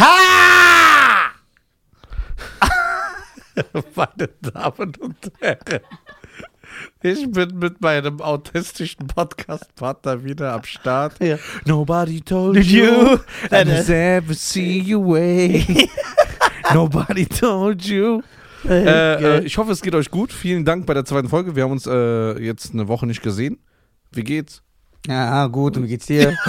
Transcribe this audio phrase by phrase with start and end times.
[0.00, 1.30] Ha!
[3.94, 5.80] Meine Damen und Herren,
[7.02, 11.22] ich bin mit meinem autistischen Podcast-Partner wieder am Start.
[11.22, 11.36] Ja.
[11.66, 13.18] Nobody told Did you
[13.50, 15.90] that Äh, has ever seen you way.
[16.74, 18.22] Nobody told you.
[18.64, 19.24] Äh, Geil.
[19.24, 20.32] äh, ich hoffe, es geht euch gut.
[20.32, 21.56] Vielen Dank bei der zweiten Folge.
[21.56, 23.58] Wir haben uns äh, jetzt eine Woche nicht gesehen.
[24.12, 24.62] Wie geht's?
[25.06, 26.34] Ja, gut, und wie geht's dir?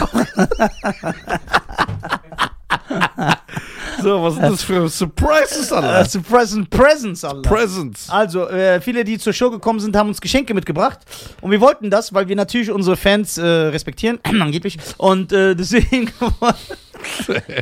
[4.02, 6.06] So, was sind das für Surprises, Äh, Alter?
[6.10, 7.42] Surprise and Presents, Alter.
[7.42, 8.10] Presents.
[8.10, 11.00] Also, äh, viele, die zur Show gekommen sind, haben uns Geschenke mitgebracht.
[11.42, 14.78] Und wir wollten das, weil wir natürlich unsere Fans äh, respektieren, angeblich.
[14.98, 16.12] Und äh, deswegen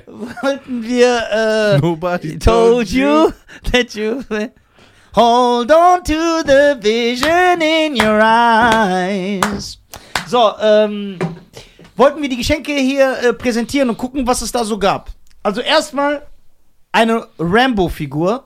[0.07, 3.31] wollten wir äh, Nobody told you
[3.71, 4.21] that you
[5.15, 9.79] hold on to the vision in your eyes.
[10.27, 11.17] So, ähm,
[11.95, 15.09] wollten wir die Geschenke hier äh, präsentieren und gucken, was es da so gab.
[15.41, 16.21] Also erstmal
[16.91, 18.45] eine Rambo-Figur.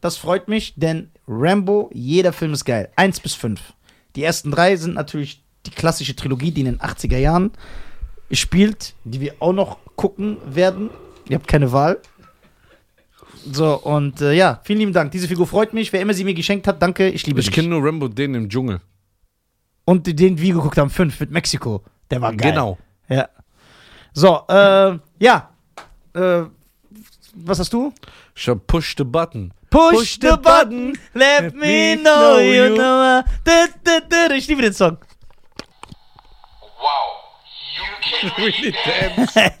[0.00, 2.90] Das freut mich, denn Rambo, jeder Film ist geil.
[2.96, 3.60] Eins bis fünf.
[4.16, 7.50] Die ersten drei sind natürlich die klassische Trilogie, die in den 80er Jahren
[8.30, 10.90] spielt, die wir auch noch gucken werden.
[11.28, 11.98] Ihr habt keine Wahl.
[13.50, 15.10] So, und äh, ja, vielen lieben Dank.
[15.12, 15.92] Diese Figur freut mich.
[15.92, 17.54] Wer immer sie mir geschenkt hat, danke, ich liebe Ich dich.
[17.54, 18.80] kenne nur Rambo, den im Dschungel.
[19.84, 21.82] Und den wir geguckt haben, fünf mit Mexiko.
[22.10, 22.52] Der war geil.
[22.52, 22.78] Genau.
[23.08, 23.28] Ja.
[24.12, 25.50] So, äh, ja.
[26.14, 26.42] Äh,
[27.44, 27.92] was hast du?
[28.34, 29.52] Ich hab Push the Button.
[29.70, 33.22] Push the button, let me know you know.
[33.44, 34.34] Da, da, da, da.
[34.34, 34.96] Ich liebe den Song.
[36.80, 37.14] Wow,
[37.76, 38.74] you can Really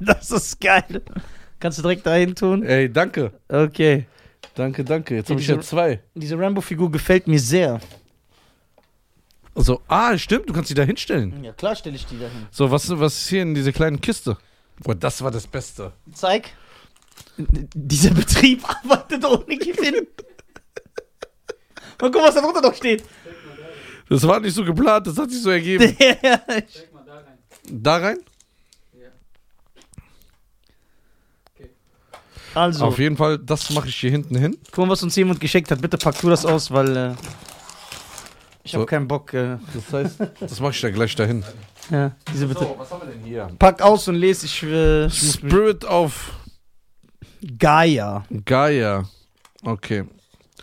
[0.00, 1.02] das ist geil.
[1.60, 2.62] Kannst du direkt dahin tun?
[2.62, 3.32] Ey, danke.
[3.48, 4.06] Okay.
[4.54, 5.16] Danke, danke.
[5.16, 6.00] Jetzt habe ich ja zwei.
[6.14, 7.80] Diese Rambo-Figur gefällt mir sehr.
[9.54, 11.44] Also, ah, stimmt, du kannst die da hinstellen.
[11.44, 12.46] Ja, klar stelle ich die dahin.
[12.50, 14.36] So, was, was ist hier in dieser kleinen Kiste?
[14.82, 15.92] Boah, das war das Beste.
[16.12, 16.50] Zeig.
[17.74, 20.06] Dieser Betrieb arbeitet ohne Gewinn.
[22.00, 23.04] Und guck, was da drunter noch steht.
[24.08, 25.96] Das war nicht so geplant, das hat sich so ergeben.
[26.00, 27.38] Ja, Check mal da rein.
[27.70, 28.18] Da rein?
[32.54, 34.56] also, Auf jeden Fall, das mache ich hier hinten hin.
[34.72, 35.80] guck mal, was uns jemand geschenkt hat.
[35.80, 37.14] Bitte pack du das aus, weil äh,
[38.64, 38.86] ich habe So.
[38.86, 39.32] keinen Bock.
[39.34, 41.44] Äh, Das heißt, das mache ich da gleich dahin.
[41.90, 42.66] ja, diese bitte.
[42.78, 43.48] was haben wir denn hier?
[43.58, 44.46] Pack aus und lese.
[44.46, 46.32] Ich, äh, Spirit of
[47.58, 48.24] Gaia.
[48.44, 49.08] Gaia.
[49.62, 50.04] Okay.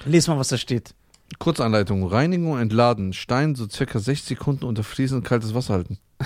[0.06, 0.94] Lies mal, was da steht.
[1.40, 2.06] Kurzanleitung.
[2.08, 3.14] Reinigung, entladen.
[3.14, 5.98] Stein so circa 6 Sekunden unter fließend kaltes Wasser halten.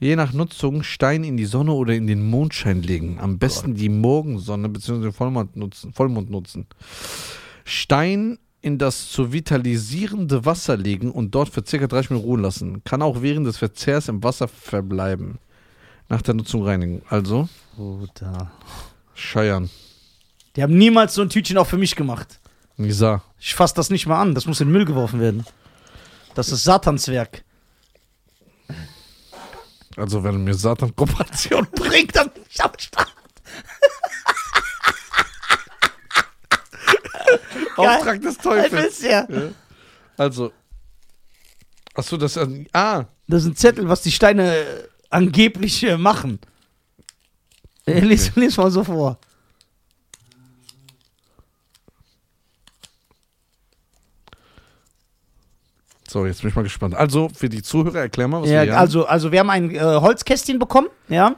[0.00, 3.18] Je nach Nutzung Stein in die Sonne oder in den Mondschein legen.
[3.20, 5.12] Am besten die Morgensonne bzw.
[5.12, 6.66] Vollmond nutzen, Vollmond nutzen.
[7.64, 11.86] Stein in das zu vitalisierende Wasser legen und dort für ca.
[11.86, 12.82] 30 Minuten ruhen lassen.
[12.84, 15.38] Kann auch während des Verzehrs im Wasser verbleiben.
[16.08, 17.02] Nach der Nutzung reinigen.
[17.08, 18.50] Also, Bruder.
[19.14, 19.70] Scheiern.
[20.56, 22.40] Die haben niemals so ein Tütchen auch für mich gemacht.
[22.76, 23.22] Nisa.
[23.38, 24.34] Ich fass das nicht mal an.
[24.34, 25.44] Das muss in den Müll geworfen werden.
[26.34, 27.44] Das ist Satanswerk.
[29.96, 33.12] Also, wenn mir Satan Kooperation Bringt dann nicht am Start.
[37.76, 39.02] Auftrag des Teufels.
[39.02, 39.26] ja.
[39.30, 39.50] Ja.
[40.16, 40.52] Also.
[41.94, 42.36] Achso, das.
[42.36, 44.64] äh, Ah, Das ist ein Zettel, was die Steine äh,
[45.10, 46.38] angeblich äh, machen.
[47.86, 49.18] Äh, Lies, lies mal so vor.
[56.08, 56.94] so, jetzt bin ich mal gespannt.
[56.94, 58.80] Also, für die Zuhörer, erklär mal, was wir Ja, hier haben.
[58.80, 61.34] also, also wir haben ein äh, Holzkästchen bekommen, ja,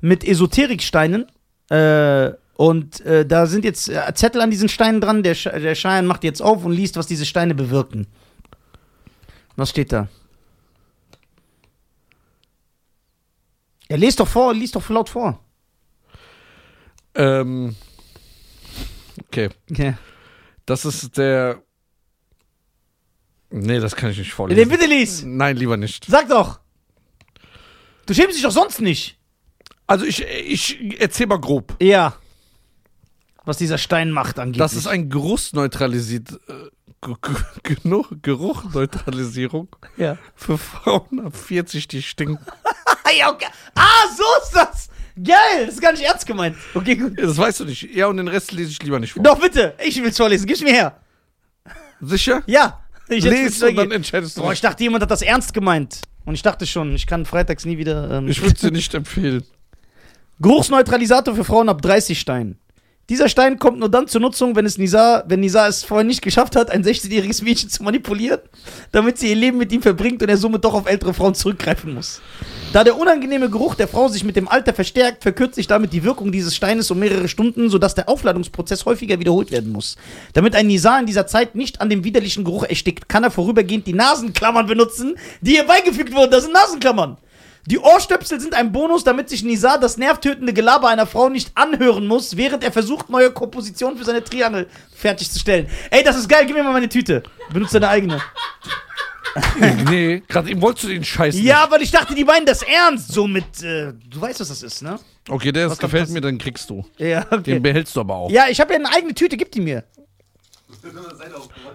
[0.00, 1.26] mit Esoteriksteinen.
[1.68, 5.22] Äh, und äh, da sind jetzt äh, Zettel an diesen Steinen dran.
[5.22, 8.06] Der, der Schein macht jetzt auf und liest, was diese Steine bewirken.
[9.56, 10.08] Was steht da?
[13.88, 15.40] Ja, lest doch vor, liest doch laut vor.
[17.14, 17.74] Ähm.
[19.26, 19.50] Okay.
[19.70, 19.94] Okay.
[20.66, 21.62] Das ist der.
[23.50, 24.68] Nee, das kann ich nicht Den vorlesen.
[24.68, 25.22] bitte lies.
[25.24, 26.04] Nein, lieber nicht.
[26.06, 26.60] Sag doch.
[28.06, 29.18] Du schämst dich doch sonst nicht.
[29.86, 31.74] Also, ich, ich erzähl mal grob.
[31.80, 32.14] Ja.
[33.44, 34.58] Was dieser Stein macht angeblich.
[34.58, 36.32] Das ist ein Geruchsneutralisiert.
[36.48, 36.68] Äh,
[37.02, 37.14] Ge-
[37.64, 40.18] Ge- Geruch- Geruchneutralisierung ja.
[40.36, 42.38] für Frauen ab 40, die stinken.
[43.18, 43.46] ja okay.
[43.74, 44.88] Ah, so ist das.
[45.22, 45.66] Geil.
[45.66, 46.56] Das ist gar nicht ernst gemeint.
[46.74, 47.18] Okay, gut.
[47.20, 47.82] Das weißt du nicht.
[47.94, 49.22] Ja, und den Rest lese ich lieber nicht vor.
[49.22, 49.74] Doch, bitte.
[49.84, 50.46] Ich will's vorlesen.
[50.46, 50.96] Gib's mir her.
[52.00, 52.42] Sicher?
[52.46, 52.80] Ja.
[53.08, 54.42] Ich Lies und dann entscheidest du.
[54.42, 56.02] Boah, ich dachte, jemand hat das ernst gemeint.
[56.24, 58.10] Und ich dachte schon, ich kann freitags nie wieder.
[58.18, 59.42] Ähm, Ich würde es dir nicht empfehlen.
[60.40, 62.58] Geruchsneutralisator für Frauen ab 30 Stein.
[63.10, 66.22] Dieser Stein kommt nur dann zur Nutzung, wenn es Nisa, wenn Nisa es vorher nicht
[66.22, 68.38] geschafft hat, ein 16-jähriges Mädchen zu manipulieren,
[68.92, 71.92] damit sie ihr Leben mit ihm verbringt und er somit doch auf ältere Frauen zurückgreifen
[71.92, 72.22] muss.
[72.72, 76.04] Da der unangenehme Geruch der Frau sich mit dem Alter verstärkt, verkürzt sich damit die
[76.04, 79.96] Wirkung dieses Steines um mehrere Stunden, sodass der Aufladungsprozess häufiger wiederholt werden muss.
[80.34, 83.88] Damit ein Nisa in dieser Zeit nicht an dem widerlichen Geruch erstickt, kann er vorübergehend
[83.88, 86.30] die Nasenklammern benutzen, die hier beigefügt wurden.
[86.30, 87.16] Das sind Nasenklammern.
[87.70, 92.04] Die Ohrstöpsel sind ein Bonus, damit sich Nizar das nervtötende Gelaber einer Frau nicht anhören
[92.08, 95.68] muss, während er versucht, neue Kompositionen für seine Triangel fertigzustellen.
[95.90, 97.22] Ey, das ist geil, gib mir mal meine Tüte.
[97.52, 98.20] Benutze deine eigene.
[99.88, 103.12] nee, gerade eben wolltest du den Scheiß Ja, weil ich dachte, die meinen das ernst.
[103.12, 104.92] So mit, äh, du weißt, was das ist, ne?
[104.92, 105.04] nicht.
[105.28, 106.84] Okay, der Was ist, gefällt mir, dann kriegst du.
[106.98, 107.58] Ja, Den okay.
[107.60, 108.30] behältst du aber auch.
[108.32, 109.84] Ja, ich habe ja eine eigene Tüte, gib die mir.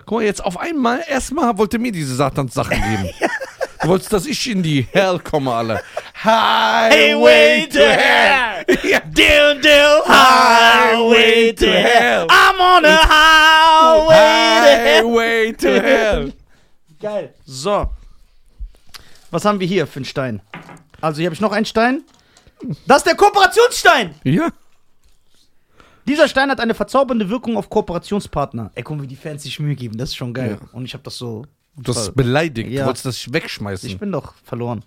[0.05, 3.09] Guck mal, jetzt auf einmal, erstmal wollte mir diese Satans-Sachen geben.
[3.85, 5.79] Du wolltest, dass ich in die Hell komme, alle.
[6.23, 8.65] Highway to Hell.
[8.83, 8.99] Ja.
[9.01, 12.25] Dill, dill, Highway to hell.
[12.27, 15.03] I'm on a highway to hell.
[15.03, 16.33] Highway to Hell.
[16.99, 17.35] Geil.
[17.45, 17.91] So.
[19.29, 20.41] Was haben wir hier für einen Stein?
[20.99, 22.01] Also hier habe ich noch einen Stein.
[22.87, 24.15] Das ist der Kooperationsstein.
[24.23, 24.49] Ja.
[26.07, 28.71] Dieser Stein hat eine verzaubernde Wirkung auf Kooperationspartner.
[28.73, 29.95] Ey, guck mal, wie die Fans sich Mühe geben.
[29.95, 30.57] Das ist schon geil.
[30.59, 30.69] Ja.
[30.71, 31.45] Und ich habe das so.
[31.77, 32.69] Du hast beleidigt.
[32.69, 32.81] Ja.
[32.81, 33.89] Du wolltest das wegschmeißen.
[33.89, 34.83] Ich bin doch verloren.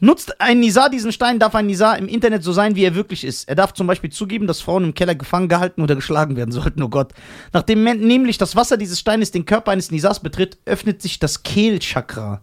[0.00, 3.24] Nutzt ein Nizar diesen Stein, darf ein Nizar im Internet so sein, wie er wirklich
[3.24, 3.48] ist.
[3.48, 6.82] Er darf zum Beispiel zugeben, dass Frauen im Keller gefangen gehalten oder geschlagen werden sollten,
[6.82, 7.12] oh Gott.
[7.52, 12.42] Nachdem nämlich das Wasser dieses Steines den Körper eines Nizars betritt, öffnet sich das Kehlchakra.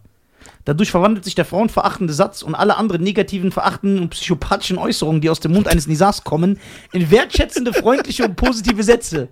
[0.64, 5.30] Dadurch verwandelt sich der frauenverachtende Satz und alle anderen negativen, verachtenden und psychopathischen Äußerungen, die
[5.30, 6.58] aus dem Mund eines Nizars kommen,
[6.92, 9.28] in wertschätzende, freundliche und positive Sätze.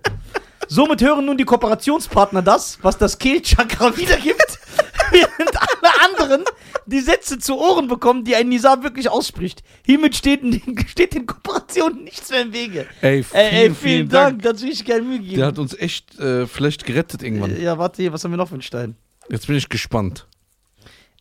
[0.67, 4.59] Somit hören nun die Kooperationspartner das, was das Kehlchakra wiedergibt,
[5.11, 6.43] während alle anderen
[6.85, 9.63] die Sätze zu Ohren bekommen, die ein Nizar wirklich ausspricht.
[9.85, 10.41] Hiermit steht,
[10.87, 12.87] steht den Kooperationen nichts mehr im Wege.
[13.01, 15.43] Ey, vielen, Ey, ey, vielen, Dank, dazu ich gerne Mühe Der gegeben.
[15.45, 17.59] hat uns echt äh, vielleicht gerettet irgendwann.
[17.61, 18.95] Ja, warte hier, was haben wir noch für einen Stein?
[19.29, 20.27] Jetzt bin ich gespannt.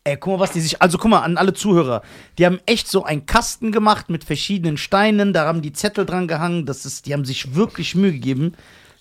[0.03, 0.81] Ey, guck mal, was die sich.
[0.81, 2.01] Also, guck mal, an alle Zuhörer.
[2.39, 5.35] Die haben echt so einen Kasten gemacht mit verschiedenen Steinen.
[5.35, 6.65] Da haben die Zettel dran gehangen.
[6.65, 8.55] Das ist, die haben sich wirklich Mühe gegeben.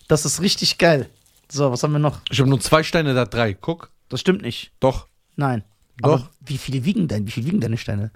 [0.09, 1.09] Das ist richtig geil.
[1.49, 2.19] So, was haben wir noch?
[2.29, 3.53] Ich habe nur zwei Steine, da drei.
[3.53, 3.89] Guck.
[4.09, 4.71] Das stimmt nicht.
[4.81, 5.07] Doch.
[5.37, 5.63] Nein.
[6.01, 6.09] Doch.
[6.21, 7.25] Aber wie viele wiegen dein?
[7.27, 8.11] Wie viel wiegen deine Steine?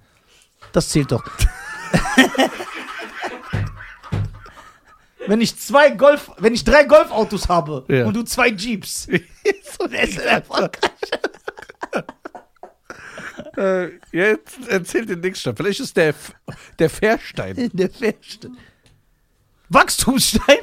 [0.72, 1.24] Das zählt doch.
[5.28, 8.06] wenn ich zwei Golf, wenn ich drei Golfautos habe Ja.
[8.06, 9.07] und du zwei Jeeps,
[9.80, 10.92] so der ist erfolgreich.
[13.56, 15.56] Äh, jetzt erzählt den Dickstein.
[15.56, 16.34] Vielleicht ist der, F-
[16.80, 17.69] der Fährstein.
[17.72, 18.50] Der Fährste.
[19.69, 20.57] Wachstumsstein?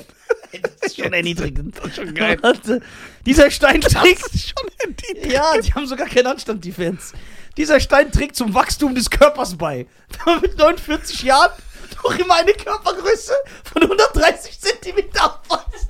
[0.63, 1.77] Das ist schon erniedrigend.
[1.79, 2.39] Das ist schon geil.
[2.41, 2.81] Warte.
[3.27, 4.23] Dieser Stein trägt.
[4.31, 5.33] schon erniedrigend.
[5.33, 7.13] Ja, die haben sogar keinen Anstand, die Fans.
[7.57, 9.87] Dieser Stein trägt zum Wachstum des Körpers bei.
[10.19, 11.53] Da man mit 49 Jahren
[12.03, 13.33] noch immer eine Körpergröße
[13.73, 15.89] von 130 Zentimeter aufweist.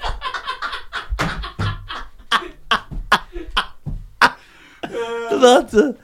[5.30, 5.96] Warte.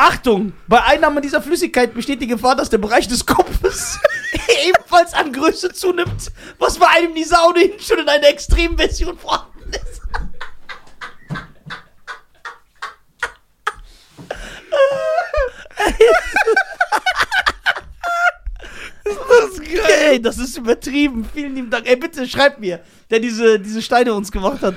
[0.00, 0.52] Achtung!
[0.68, 3.98] Bei Einnahme dieser Flüssigkeit besteht die Gefahr, dass der Bereich des Kopfes
[4.68, 6.30] ebenfalls an Größe zunimmt,
[6.60, 10.00] was bei einem Nisa ohnehin schon in einer extremen Version vorhanden ist.
[19.04, 20.10] Das ist geil.
[20.10, 21.28] Ey, das ist übertrieben.
[21.34, 21.88] Vielen lieben Dank.
[21.88, 22.80] Ey, bitte schreibt mir,
[23.10, 24.76] der diese, diese Steine uns gemacht hat.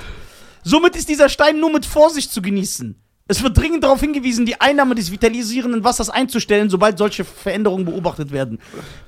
[0.64, 3.01] Somit ist dieser Stein nur mit Vorsicht zu genießen.
[3.32, 8.34] Es wird dringend darauf hingewiesen, die Einnahme des vitalisierenden Wassers einzustellen, sobald solche Veränderungen beobachtet
[8.34, 8.60] werden.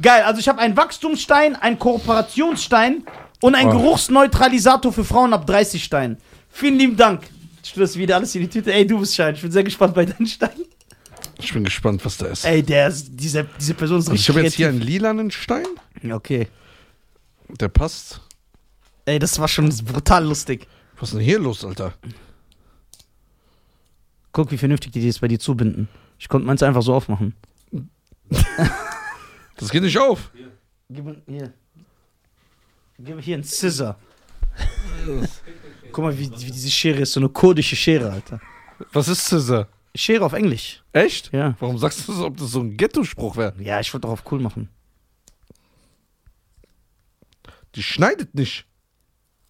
[0.02, 3.04] Geil, also ich habe einen Wachstumsstein, einen Kooperationsstein
[3.42, 3.74] und einen Oh.
[3.74, 6.16] Geruchsneutralisator für Frauen ab 30 Stein.
[6.50, 7.24] Vielen lieben Dank.
[7.62, 8.72] Ich stürze wieder alles in die Tüte.
[8.72, 9.36] Ey, du bist Schein.
[9.36, 10.64] Ich bin sehr gespannt bei deinen Steinen.
[11.40, 12.46] Ich bin gespannt, was da ist.
[12.46, 15.32] Ey, der ist, diese, diese Person ist Also richtig ich habe jetzt hier einen lilanen
[15.32, 15.66] Stein.
[16.10, 16.48] Okay.
[17.60, 18.22] Der passt.
[19.04, 20.66] Ey, das war schon brutal lustig.
[20.98, 21.94] Was ist denn hier los, Alter?
[24.34, 25.88] Guck, wie vernünftig die das bei dir zubinden.
[26.20, 27.34] Ich konnte meins einfach so aufmachen.
[29.56, 30.32] Das geht nicht auf.
[30.90, 31.54] Gib mir hier.
[32.98, 33.96] Gib mir hier einen Scissor.
[35.92, 37.14] Guck mal, wie, wie diese Schere ist.
[37.14, 38.42] So eine kurdische Schere, Alter.
[38.92, 39.68] Was ist Scissor?
[39.96, 40.84] Schere auf Englisch.
[40.92, 41.32] Echt?
[41.32, 41.56] Ja.
[41.60, 43.54] Warum sagst du so, ob das so ein Ghetto-Spruch wäre?
[43.60, 44.70] Ja, ich wollte darauf cool machen.
[47.76, 48.66] Die schneidet nicht.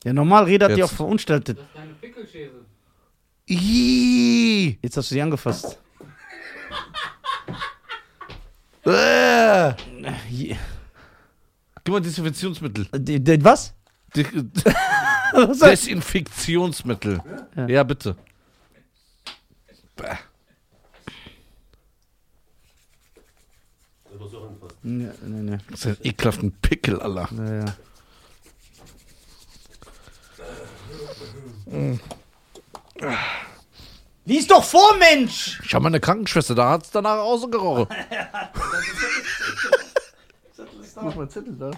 [0.04, 1.58] Ja, normal redet die auch verunstaltet.
[1.58, 2.66] Das ist eine Pickelschere.
[3.50, 4.80] Ii.
[4.82, 5.78] Jetzt hast du sie angefasst.
[8.86, 9.74] äh.
[11.86, 12.86] Guck mal, Desinfektionsmittel.
[12.94, 13.74] D d- was?
[14.16, 14.26] D-
[15.34, 17.22] was Desinfektionsmittel.
[17.56, 18.16] Ja, ja bitte.
[19.96, 20.16] Bäh.
[24.86, 25.58] Nee, nee, nee.
[25.70, 27.30] Das ist ein ekelhaften Pickel, Allah.
[27.38, 27.76] Ja, ja.
[31.68, 32.00] Mm.
[34.26, 35.60] Lies doch vor, Mensch!
[35.64, 37.88] Ich habe meine Krankenschwester, da hat es danach ausgerochen.
[41.02, 41.72] Mach mal Zettel da.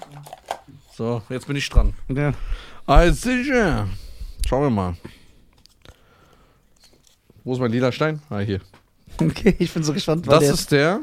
[0.96, 1.94] So, jetzt bin ich dran.
[2.10, 2.34] Ja.
[2.86, 3.88] Alles sicher.
[4.48, 4.96] Schauen wir mal.
[7.44, 8.22] Wo ist mein lila Stein?
[8.30, 8.62] Ah, hier.
[9.22, 11.00] Okay, ich bin so gespannt, was Das der ist der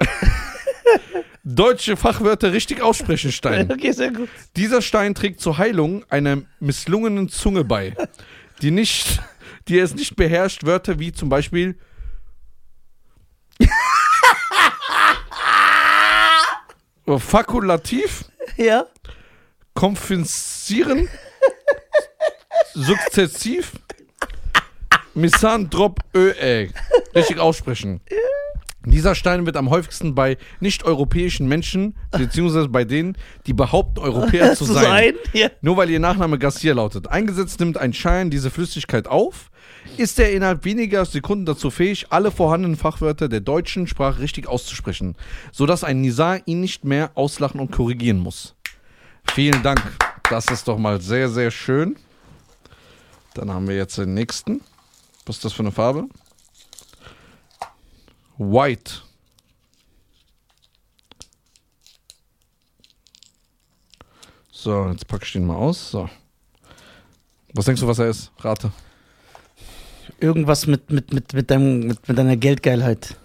[1.46, 3.70] deutsche Fachwörter richtig aussprechen Stein.
[3.70, 4.28] Okay, sehr gut.
[4.56, 7.94] Dieser Stein trägt zur Heilung einer misslungenen Zunge bei,
[8.62, 9.20] die nicht,
[9.68, 11.78] die es nicht beherrscht, Wörter wie zum Beispiel
[17.18, 18.24] Fakulativ,
[18.56, 18.86] Ja.
[19.74, 21.08] Konfensieren,
[22.74, 23.72] Sukzessiv,
[25.14, 26.32] Misandrop Ö,
[27.14, 28.00] richtig aussprechen.
[28.86, 33.16] Dieser Stein wird am häufigsten bei nicht-europäischen Menschen, beziehungsweise bei denen,
[33.46, 35.14] die behaupten, Europäer zu, sein.
[35.32, 35.50] Ja.
[35.60, 37.08] Nur weil ihr Nachname Garcia lautet.
[37.08, 39.50] Eingesetzt nimmt ein Schein diese Flüssigkeit auf,
[39.96, 45.16] ist er innerhalb weniger Sekunden dazu fähig, alle vorhandenen Fachwörter der deutschen Sprache richtig auszusprechen,
[45.50, 48.54] sodass ein Nizar ihn nicht mehr auslachen und korrigieren muss.
[49.32, 49.82] Vielen Dank.
[50.30, 51.96] Das ist doch mal sehr, sehr schön.
[53.34, 54.60] Dann haben wir jetzt den nächsten.
[55.24, 56.06] Was ist das für eine Farbe?
[58.38, 59.02] White.
[64.50, 65.90] So, jetzt packe ich den mal aus.
[65.90, 66.10] So.
[67.54, 68.32] Was denkst du, was er ist?
[68.40, 68.72] Rate.
[70.18, 73.16] Irgendwas mit, mit, mit, mit, deinem, mit, mit deiner Geldgeilheit.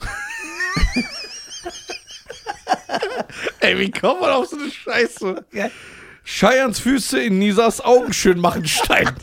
[3.60, 5.44] Ey, wie kommt man auf so eine Scheiße?
[5.52, 5.68] Ja.
[6.22, 9.14] Scheians Füße in Nisas Augen schön machen Stein.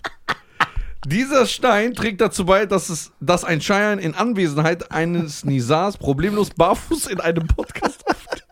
[1.06, 6.52] Dieser Stein trägt dazu bei, dass, es, dass ein Scheiern in Anwesenheit eines Nisas problemlos
[6.52, 8.44] barfuß in einem Podcast auftritt.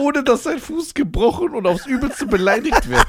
[0.00, 3.06] Ohne dass sein Fuß gebrochen und aufs Übelste beleidigt wird.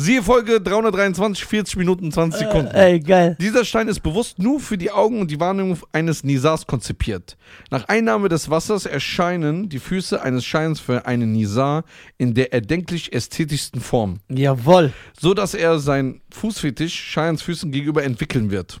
[0.00, 2.72] Siehe Folge 323, 40 Minuten, 20 Sekunden.
[2.72, 3.36] Ey, geil.
[3.40, 7.36] Dieser Stein ist bewusst nur für die Augen und die Wahrnehmung eines Nisars konzipiert.
[7.72, 11.82] Nach Einnahme des Wassers erscheinen die Füße eines Scheins für einen Nisar
[12.16, 14.92] in der erdenklich ästhetischsten Form, Jawohl.
[15.20, 18.80] so dass er sein Fußfetisch Scheins Füßen gegenüber entwickeln wird.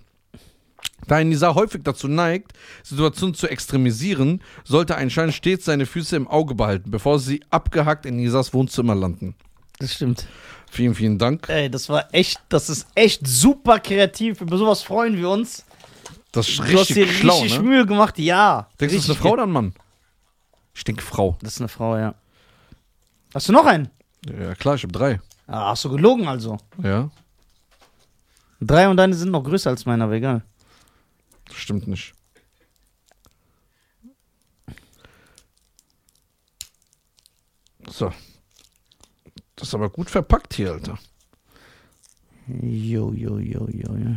[1.08, 2.52] Da ein Nisar häufig dazu neigt,
[2.84, 8.06] Situationen zu extremisieren, sollte ein Schein stets seine Füße im Auge behalten, bevor sie abgehackt
[8.06, 9.34] in Nisars Wohnzimmer landen.
[9.80, 10.26] Das stimmt.
[10.70, 11.48] Vielen, vielen Dank.
[11.48, 14.40] Ey, das war echt, das ist echt super kreativ.
[14.40, 15.64] Über sowas freuen wir uns.
[16.32, 17.64] Das ist Du hast dir richtig schlau, richtig ne?
[17.64, 18.68] Mühe gemacht, ja.
[18.78, 19.74] Denkst du, das ist eine Frau oder ein Mann?
[20.74, 21.36] Ich denke Frau.
[21.40, 22.14] Das ist eine Frau, ja.
[23.34, 23.88] Hast du noch einen?
[24.26, 25.20] Ja, klar, ich habe drei.
[25.46, 26.58] Ah, hast du gelogen also.
[26.82, 27.10] Ja,
[28.60, 30.42] Drei und deine sind noch größer als meine, aber egal.
[31.52, 32.12] stimmt nicht.
[37.88, 38.12] So.
[39.58, 40.98] Das ist aber gut verpackt hier, Alter.
[42.46, 44.16] Jo, jo, jo, jo, jo.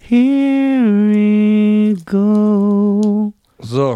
[0.00, 3.32] Here we go.
[3.60, 3.94] So,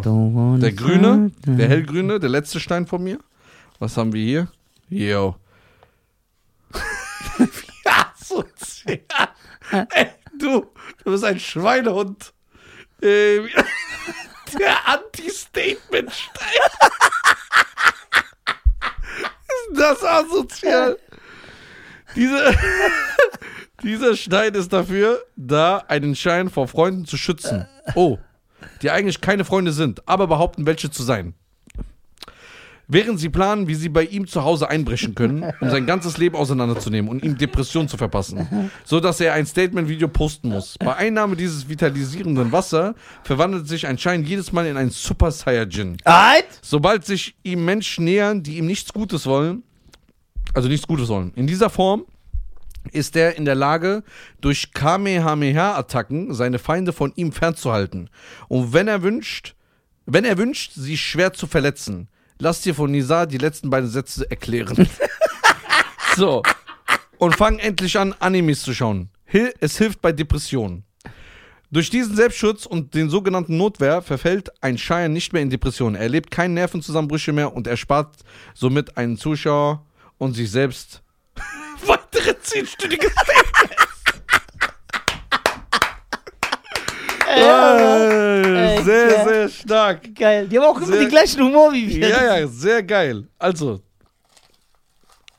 [0.59, 3.19] der grüne, der hellgrüne, der letzte Stein von mir.
[3.79, 4.49] Was haben wir hier?
[4.89, 5.37] Yo.
[7.85, 9.01] ja, sozial.
[9.91, 10.07] Ey,
[10.39, 10.67] du,
[11.05, 12.33] du bist ein Schweinehund.
[13.03, 13.55] Äh, wie-
[14.59, 16.49] der Anti-Statement-Stein.
[19.71, 20.99] Ist das asozial?
[22.17, 22.55] Diese,
[23.83, 27.67] dieser Stein ist dafür da, einen Schein vor Freunden zu schützen.
[27.95, 28.19] Oh,
[28.83, 31.35] die eigentlich keine Freunde sind, aber behaupten, welche zu sein.
[32.91, 36.37] Während sie planen, wie sie bei ihm zu Hause einbrechen können, um sein ganzes Leben
[36.37, 40.77] auseinanderzunehmen und ihm Depressionen zu verpassen, so dass er ein Statement-Video posten muss.
[40.79, 45.99] Bei Einnahme dieses vitalisierenden Wasser verwandelt sich ein Schein jedes Mal in einen Super Saiyajin.
[46.05, 46.47] Alright?
[46.63, 49.65] Sobald sich ihm Menschen nähern, die ihm nichts Gutes wollen,
[50.55, 51.33] also nichts Gutes wollen.
[51.35, 52.07] In dieser Form
[52.91, 54.03] ist er in der Lage,
[54.41, 58.09] durch Kamehameha-Attacken seine Feinde von ihm fernzuhalten.
[58.49, 59.55] Und wenn er wünscht,
[60.07, 64.31] wenn er wünscht, sie schwer zu verletzen, lasst dir von Nizar die letzten beiden Sätze
[64.31, 64.89] erklären.
[66.17, 66.43] so.
[67.19, 69.11] Und fang endlich an, Animes zu schauen.
[69.25, 70.85] Hil es hilft bei Depressionen.
[71.71, 75.97] Durch diesen Selbstschutz und den sogenannten Notwehr verfällt ein Schein nicht mehr in Depressionen.
[75.97, 78.17] Er erlebt keine Nervenzusammenbrüche mehr und erspart
[78.55, 79.85] somit einen Zuschauer
[80.17, 81.03] und sich selbst
[81.87, 83.89] weitere zehnstündige Statements.
[88.79, 90.15] Ey, sehr, sehr stark.
[90.15, 90.49] Geil.
[90.49, 92.09] Die haben auch immer Sehr- den gleichen Humor wie wir.
[92.09, 93.27] Ja, ja, sehr geil.
[93.39, 93.81] Also,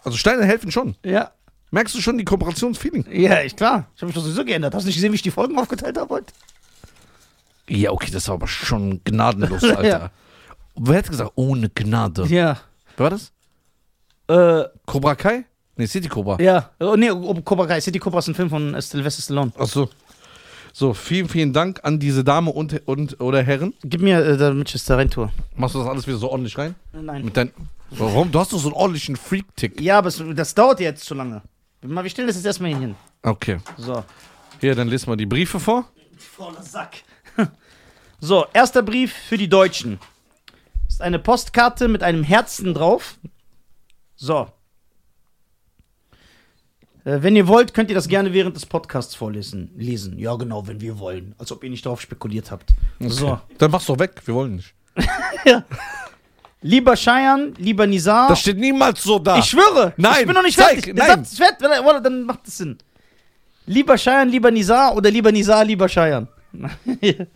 [0.04, 0.96] also Steine helfen schon.
[1.04, 1.32] Ja.
[1.72, 3.06] Merkst du schon die Kooperationsfeeling?
[3.12, 3.88] Ja, ich klar.
[3.96, 4.74] Ich habe mich doch sowieso geändert.
[4.74, 6.34] Hast du nicht gesehen, wie ich die Folgen aufgeteilt habe heute?
[7.68, 9.84] Ja, okay, das war aber schon gnadenlos, Alter.
[9.86, 10.12] Ja.
[10.76, 12.26] Wer hätte gesagt, ohne Gnade?
[12.28, 12.58] Ja.
[12.98, 13.32] Wer war das?
[14.28, 15.46] Äh, Cobra Kai?
[15.76, 16.42] Nee, City Cobra.
[16.42, 17.80] ja, oh, nee, oh, Cobra Kai.
[17.82, 19.52] City Cobra ist ein Film von äh, Sylvester Stallone.
[19.58, 19.90] Ach so.
[20.80, 23.74] So, vielen, vielen Dank an diese Dame und, und oder Herren.
[23.84, 25.30] Gib mir, äh, damit ich das da rein tue.
[25.58, 26.74] Machst du das alles wieder so ordentlich rein?
[26.94, 27.26] Nein.
[27.26, 27.52] Mit dein,
[27.90, 28.32] warum?
[28.32, 29.82] Du hast doch so einen ordentlichen Freak-Tick.
[29.82, 31.42] Ja, aber es, das dauert jetzt zu lange.
[31.82, 32.96] Mal, wir stellen das jetzt erstmal hin.
[33.24, 33.58] Okay.
[33.76, 34.06] So.
[34.62, 35.84] Hier, dann lest mal die Briefe vor.
[36.18, 37.04] Voller Sack.
[38.22, 40.00] So, erster Brief für die Deutschen.
[40.88, 43.18] Ist eine Postkarte mit einem Herzen drauf.
[44.16, 44.48] So.
[47.10, 49.72] Äh, wenn ihr wollt, könnt ihr das gerne während des Podcasts vorlesen.
[49.76, 50.20] Lesen.
[50.20, 51.34] Ja, genau, wenn wir wollen.
[51.38, 52.74] Als ob ihr nicht darauf spekuliert habt.
[53.00, 53.40] So.
[53.58, 54.22] Dann mach's doch weg.
[54.26, 54.74] Wir wollen nicht.
[56.62, 58.28] Lieber Cheyenne, lieber Nizar.
[58.28, 59.40] Das steht niemals so da.
[59.40, 59.94] Ich schwöre.
[59.96, 60.94] Nein, Ich bin noch nicht zeig, fertig.
[60.96, 61.24] nein.
[61.24, 62.78] Satz warte, Dann macht es Sinn.
[63.66, 66.28] Lieber Cheyenne, lieber Nizar oder lieber Nizar, lieber Cheyenne?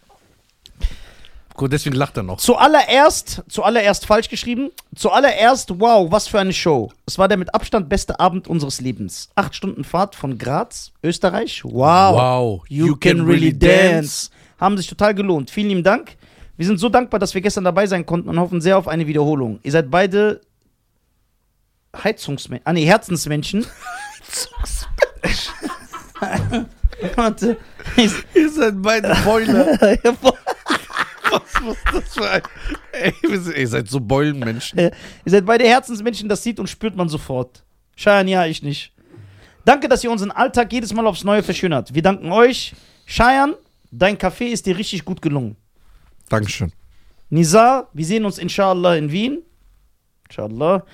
[1.62, 2.38] Deswegen lacht er noch.
[2.38, 4.72] Zuallererst, zuallererst falsch geschrieben.
[4.96, 6.92] Zuallererst, wow, was für eine Show.
[7.06, 9.30] Es war der mit Abstand beste Abend unseres Lebens.
[9.36, 11.64] Acht Stunden Fahrt von Graz, Österreich.
[11.64, 11.74] Wow.
[11.74, 12.64] Wow.
[12.70, 14.30] You, can, really dance.
[14.60, 15.52] Haben sich total gelohnt.
[15.52, 16.16] Vielen lieben Dank.
[16.58, 19.08] Wir sind so dankbar, dass wir gestern dabei sein konnten und hoffen sehr auf eine
[19.08, 19.60] Wiederholung.
[19.64, 20.42] Ihr seid beide
[21.96, 22.66] Heizungsmenschen.
[22.66, 23.66] Ah, nee, Herzensmenschen.
[27.16, 27.58] Warte.
[28.34, 29.78] Ihr seid beide Boiler.
[31.66, 32.42] Was muss das für ein.
[32.92, 33.14] Ey,
[33.56, 34.80] ihr seid so Beulenmenschen.
[34.80, 34.92] Ihr
[35.26, 37.64] seid beide Herzensmenschen, das sieht und spürt man sofort.
[37.96, 38.92] Cheyenne, ja, ich nicht.
[39.66, 41.94] Danke, dass ihr unseren Alltag jedes Mal aufs Neue verschönert.
[41.94, 42.74] Wir danken euch.
[43.06, 43.56] Cheyenne,
[43.92, 45.56] dein Café ist dir richtig gut gelungen.
[46.30, 46.72] Dankeschön.
[47.30, 49.42] Nizar, wir sehen uns inshallah in Wien.
[50.30, 50.86] Inshallah.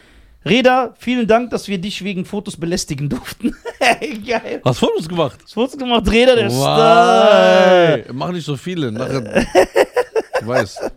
[0.45, 3.55] Reda, vielen Dank, dass wir dich wegen Fotos belästigen durften.
[4.25, 4.61] Geil.
[4.63, 5.39] Hast Fotos gemacht?
[5.43, 6.09] Was Fotos gemacht?
[6.09, 7.97] Reda, der Star.
[7.97, 8.05] Wow.
[8.13, 8.91] Mach nicht so viele.
[8.91, 9.45] Nachher.
[10.39, 10.91] Du weißt.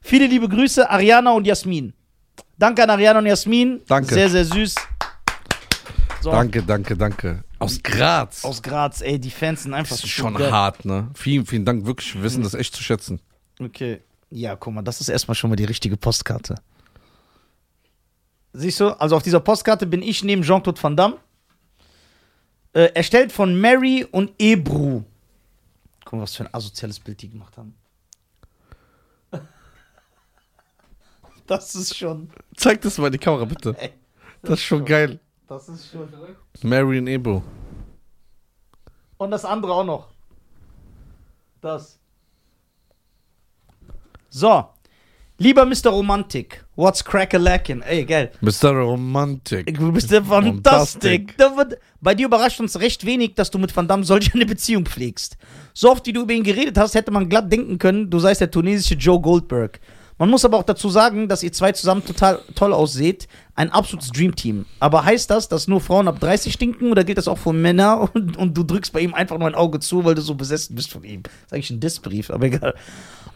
[0.00, 1.92] Viele liebe Grüße, Ariana und Jasmin.
[2.58, 3.80] Danke an Ariana und Jasmin.
[3.86, 4.14] Danke.
[4.14, 4.74] Sehr, sehr süß.
[6.22, 6.30] So.
[6.30, 7.44] Danke, danke, danke.
[7.58, 8.44] Aus Graz.
[8.44, 10.50] Aus Graz, ey, die Fans sind einfach das ist so schon geil.
[10.50, 11.10] hart, ne?
[11.14, 11.86] Vielen, vielen Dank.
[11.86, 13.20] Wirklich, wir wissen das echt zu schätzen.
[13.58, 14.00] Okay.
[14.30, 16.56] Ja, guck mal, das ist erstmal schon mal die richtige Postkarte.
[18.52, 18.88] Siehst du?
[19.00, 21.16] Also auf dieser Postkarte bin ich neben Jean-Claude Van Damme.
[22.72, 25.02] Äh, erstellt von Mary und Ebru.
[26.04, 27.74] Guck mal, was für ein asoziales Bild die gemacht haben.
[31.50, 32.30] Das ist schon.
[32.56, 33.74] Zeig das mal in die Kamera, bitte.
[33.76, 33.90] Ey,
[34.42, 35.18] Das ist schon geil.
[35.48, 36.08] Das ist schon.
[36.62, 37.42] Marion Ebro.
[39.16, 40.08] Und das andere auch noch.
[41.60, 41.98] Das.
[44.28, 44.64] So.
[45.38, 45.88] Lieber Mr.
[45.88, 47.82] Romantik, what's crack-a-lackin'?
[47.82, 48.30] Ey, geil.
[48.42, 48.70] Mr.
[48.72, 49.76] Romantic.
[49.76, 51.22] Du bist ja fantastisch.
[51.38, 54.46] Da wird- Bei dir überrascht uns recht wenig, dass du mit Van Damme solch eine
[54.46, 55.36] Beziehung pflegst.
[55.74, 58.40] So oft, wie du über ihn geredet hast, hätte man glatt denken können, du seist
[58.42, 59.80] der tunesische Joe Goldberg.
[60.20, 63.26] Man muss aber auch dazu sagen, dass ihr zwei zusammen total toll ausseht.
[63.54, 64.66] Ein absolutes Dreamteam.
[64.78, 68.10] Aber heißt das, dass nur Frauen ab 30 stinken oder gilt das auch für Männer
[68.14, 70.76] und, und du drückst bei ihm einfach nur ein Auge zu, weil du so besessen
[70.76, 71.22] bist von ihm?
[71.22, 72.74] Das ist eigentlich ein Dissbrief, aber egal.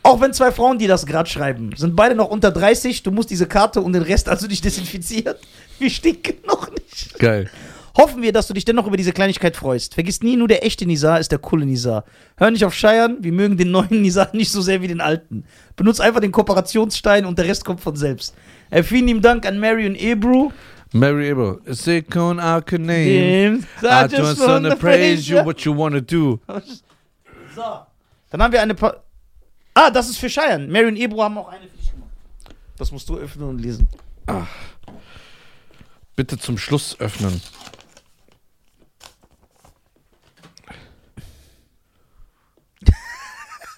[0.03, 3.31] Auch wenn zwei Frauen, die das gerade schreiben, sind beide noch unter 30, du musst
[3.31, 5.37] diese Karte und den Rest also nicht desinfizieren.
[5.79, 7.19] Wir stinken noch nicht.
[7.19, 7.51] Geil.
[7.97, 9.95] Hoffen wir, dass du dich dennoch über diese Kleinigkeit freust.
[9.95, 12.05] Vergiss nie, nur der echte Nizar ist der coole Nizar.
[12.37, 15.45] Hör nicht auf Scheiern, wir mögen den neuen Nizar nicht so sehr wie den alten.
[15.77, 18.35] Benutz einfach den Kooperationsstein und der Rest kommt von selbst.
[18.71, 20.51] Äh, vielen lieben Dank an Mary und Ebru.
[20.93, 21.61] Mary Ebro.
[21.67, 23.05] Sikon Arkaname.
[23.05, 26.41] Dem- I just wanna praise you what you wanna do.
[27.55, 27.63] So.
[28.31, 28.75] Dann haben wir eine.
[28.75, 28.97] Pa
[29.75, 30.69] ah, das ist für Scheiern.
[30.69, 32.11] Mary und Ebru haben auch eine für dich gemacht.
[32.77, 33.87] Das musst du öffnen und lesen.
[36.17, 37.41] Bitte zum Schluss öffnen.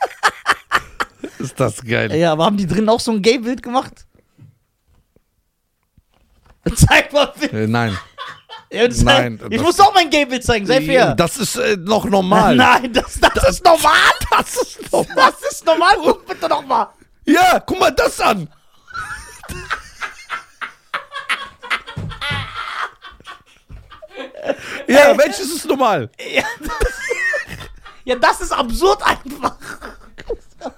[1.38, 2.14] Ist das geil.
[2.14, 4.06] Ja, aber haben die drin auch so ein Gay-Bild gemacht?
[6.74, 7.56] Zeig mal bitte.
[7.64, 7.96] Äh, nein.
[8.70, 11.14] Ja, das- Nein, Ich das- muss auch mein Gay-Bild zeigen, sei fair.
[11.14, 12.56] Das ist äh, noch normal.
[12.56, 13.92] Nein, das, das, ist normal.
[14.30, 15.14] Das ist normal.
[15.16, 15.92] Das ist normal.
[16.02, 16.88] Guck bitte noch mal.
[17.24, 18.48] Ja, guck mal das an.
[24.86, 26.10] ja, welches ist normal?
[26.32, 26.70] Ja, das,
[28.06, 29.56] ja, das ist absurd einfach.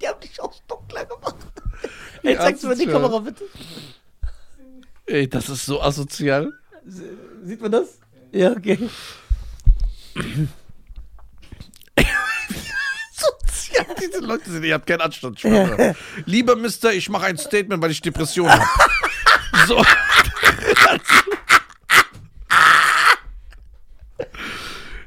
[0.00, 1.36] Die haben dich auch dunkler gemacht.
[2.22, 2.86] Ey, Ja, zeigst du mir die.
[2.86, 3.44] Kamera bitte?
[5.06, 6.52] Ey, das ist so asozial.
[7.44, 7.98] Sieht man das?
[8.32, 8.78] Ja, okay.
[13.12, 13.86] Sozial.
[14.00, 15.40] Diese Leute sind, ihr habt keinen Anstand.
[15.40, 15.94] Schwöre.
[16.26, 18.64] Lieber Mister, ich mache ein Statement, weil ich Depression habe.
[19.66, 19.82] so.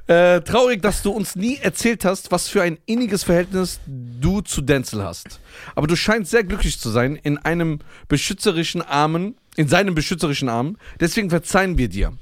[0.07, 4.61] Äh, traurig, dass du uns nie erzählt hast, was für ein inniges Verhältnis du zu
[4.61, 5.39] Denzel hast.
[5.73, 10.77] Aber du scheinst sehr glücklich zu sein in einem beschützerischen Armen in seinen beschützerischen Armen.
[10.99, 12.13] Deswegen verzeihen wir dir.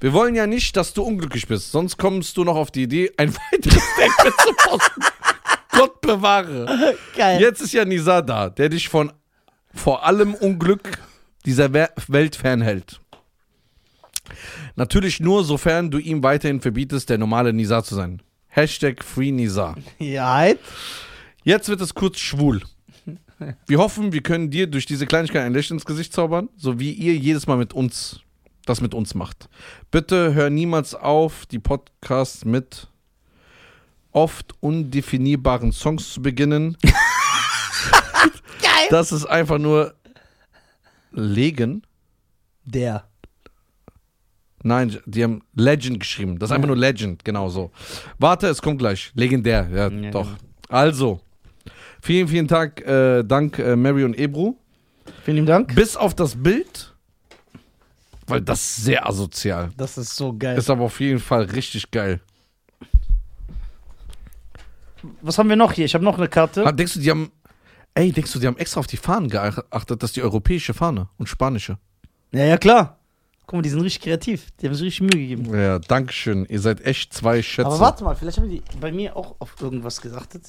[0.00, 1.70] Wir wollen ja nicht, dass du unglücklich bist.
[1.70, 5.00] Sonst kommst du noch auf die Idee, ein weiteres Statement zu posten.
[5.72, 6.96] Gott bewahre.
[7.16, 7.40] Geil.
[7.40, 9.12] Jetzt ist ja Nisa da, der dich von
[9.74, 10.98] vor allem Unglück
[11.44, 13.00] dieser We- Welt fernhält.
[14.76, 18.22] Natürlich nur, sofern du ihm weiterhin verbietest, der normale Nisa zu sein.
[18.48, 19.76] Hashtag Free Nisa.
[19.98, 20.58] Ja, halt.
[21.44, 22.62] Jetzt wird es kurz schwul.
[23.66, 26.92] Wir hoffen, wir können dir durch diese Kleinigkeit ein Lächeln ins Gesicht zaubern, so wie
[26.92, 28.20] ihr jedes Mal mit uns
[28.68, 29.48] das mit uns macht.
[29.90, 32.88] Bitte hör niemals auf, die Podcasts mit
[34.12, 36.76] oft undefinierbaren Songs zu beginnen.
[36.82, 36.92] Geil.
[38.90, 39.94] Das ist einfach nur
[41.12, 41.82] Legen.
[42.64, 43.07] Der.
[44.62, 46.38] Nein, die haben Legend geschrieben.
[46.38, 47.70] Das ist einfach nur Legend, genau so.
[48.18, 49.12] Warte, es kommt gleich.
[49.14, 50.26] Legendär, ja, Ja, doch.
[50.26, 50.38] genau.
[50.68, 51.20] Also,
[52.02, 54.56] vielen, vielen Tag, äh, Dank äh, Mary und Ebru.
[55.24, 55.74] Vielen lieben Dank.
[55.74, 56.94] Bis auf das Bild,
[58.26, 59.70] weil das ist sehr asozial.
[59.76, 60.58] Das ist so geil.
[60.58, 62.20] Ist aber auf jeden Fall richtig geil.
[65.22, 65.84] Was haben wir noch hier?
[65.84, 66.64] Ich habe noch eine Karte.
[66.64, 67.30] Ha, denkst du, die haben,
[67.94, 71.28] ey, denkst du, die haben extra auf die Fahnen geachtet, dass die europäische Fahne und
[71.28, 71.78] spanische?
[72.32, 72.97] Ja, ja, klar.
[73.48, 74.48] Guck mal, die sind richtig kreativ.
[74.60, 75.58] Die haben sich richtig Mühe gegeben.
[75.58, 76.44] Ja, Dankeschön.
[76.50, 77.66] Ihr seid echt zwei Schätze.
[77.66, 80.42] Aber warte mal, vielleicht haben die bei mir auch auf irgendwas geachtet.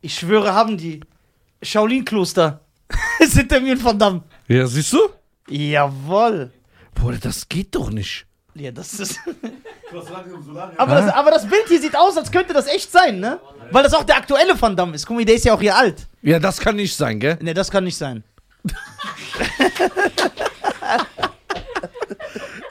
[0.00, 1.00] Ich schwöre, haben die.
[1.62, 2.60] Shaolin-Kloster.
[3.18, 4.22] ist hinter mir in Van Damme.
[4.48, 5.10] Ja, siehst du?
[5.50, 6.50] Jawoll.
[6.94, 8.24] Bruder, das geht doch nicht.
[8.54, 9.20] Ja, das ist.
[10.78, 13.38] Aber das, aber das Bild hier sieht aus, als könnte das echt sein, ne?
[13.70, 15.06] Weil das auch der aktuelle Van Damme ist.
[15.06, 16.08] Guck mal, der ist ja auch hier alt.
[16.22, 17.38] Ja, das kann nicht sein, gell?
[17.40, 18.24] Ne, das kann nicht sein.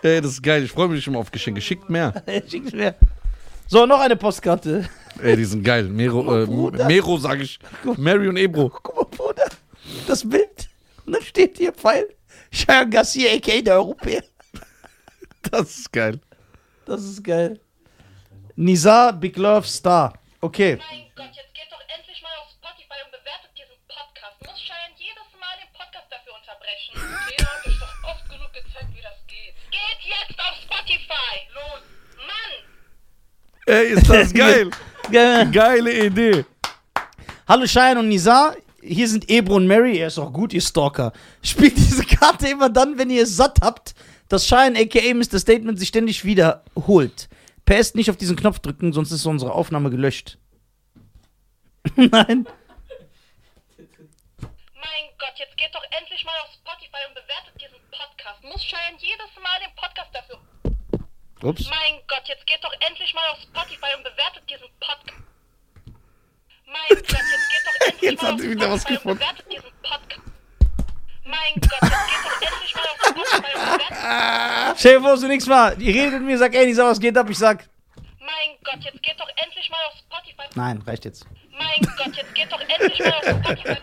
[0.04, 0.64] Ey, das ist geil.
[0.64, 1.62] Ich freue mich schon mal auf Geschenke.
[1.62, 2.14] Schickt mehr.
[2.48, 2.94] Schick's mir.
[3.68, 4.88] So, noch eine Postkarte.
[5.22, 5.86] Ey, die sind geil.
[5.86, 6.86] Mero, äh.
[6.86, 7.58] Mero sag ich.
[7.98, 8.70] Mary und Ebro.
[8.70, 9.46] Guck mal, Bruder.
[10.06, 10.70] Das Bild.
[11.06, 12.06] Und dann steht hier Pfeil.
[12.52, 13.62] Cheyenne Garcia, a.k.a.
[13.62, 14.24] der Europäer.
[15.52, 16.20] Das ist geil.
[16.86, 17.60] Das ist geil.
[18.56, 20.14] Nisa, Big Love, Star.
[20.40, 20.80] Okay.
[30.28, 31.34] Jetzt auf Spotify!
[31.54, 31.82] Los!
[32.28, 33.76] Mann!
[33.76, 34.70] Ey, ist das geil.
[35.12, 35.52] Geil.
[35.52, 36.46] Geile Idee.
[37.48, 38.56] Hallo Cheyenne und Nisa.
[38.82, 39.98] Hier sind Ebro und Mary.
[39.98, 41.14] Er ist auch gut, ihr Stalker.
[41.42, 43.96] Spielt diese Karte immer dann, wenn ihr es satt habt,
[44.30, 45.40] dass Cheyenne aka Mr.
[45.40, 47.30] Statement sich ständig wiederholt.
[47.66, 50.38] PS nicht auf diesen Knopf drücken, sonst ist unsere Aufnahme gelöscht.
[51.96, 52.48] Nein.
[54.78, 57.63] Mein Gott, jetzt geht doch endlich mal auf Spotify und bewertet.
[58.44, 60.38] Muss Cheyenne jedes Mal den Podcast dafür.
[61.42, 61.70] Ups.
[61.70, 65.24] Mein Gott, jetzt geht doch endlich mal auf Spotify und bewertet diesen Podcast.
[66.66, 69.12] Mein Gott, jetzt geht doch endlich Jetzt mal hat auf sie wieder was Spotify gefunden.
[69.12, 70.22] und bewertet diesen Podcast.
[71.24, 75.04] Mein Gott, jetzt geht doch endlich mal auf Spotify und bewertet.
[75.04, 75.82] Vor, so nichts mal.
[75.82, 77.30] Ihr redet mit mir, sagt, ey, Nisa, was geht ab?
[77.30, 77.66] Ich sag,
[78.74, 80.50] Gott, jetzt geht doch endlich mal auf Spotify.
[80.56, 81.26] nein, reicht jetzt.
[81.52, 83.78] Mein Gott, jetzt geht doch endlich mal auf Spotify.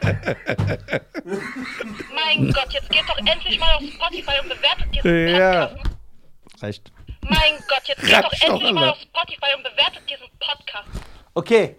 [2.15, 5.67] Mein Gott, jetzt geht doch endlich mal auf Spotify und bewertet diesen Ja.
[5.67, 6.63] Podcast.
[6.63, 6.93] Reicht.
[7.23, 8.93] Mein Gott, jetzt geht doch Ratsch doch, endlich mal Alter.
[8.93, 10.89] auf Spotify und bewertet diesen Podcast.
[11.35, 11.77] Okay.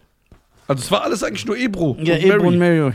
[0.67, 1.97] Also, es war alles eigentlich nur Ebro.
[2.00, 2.47] Ja, und Ebro Mary.
[2.47, 2.93] und Mary.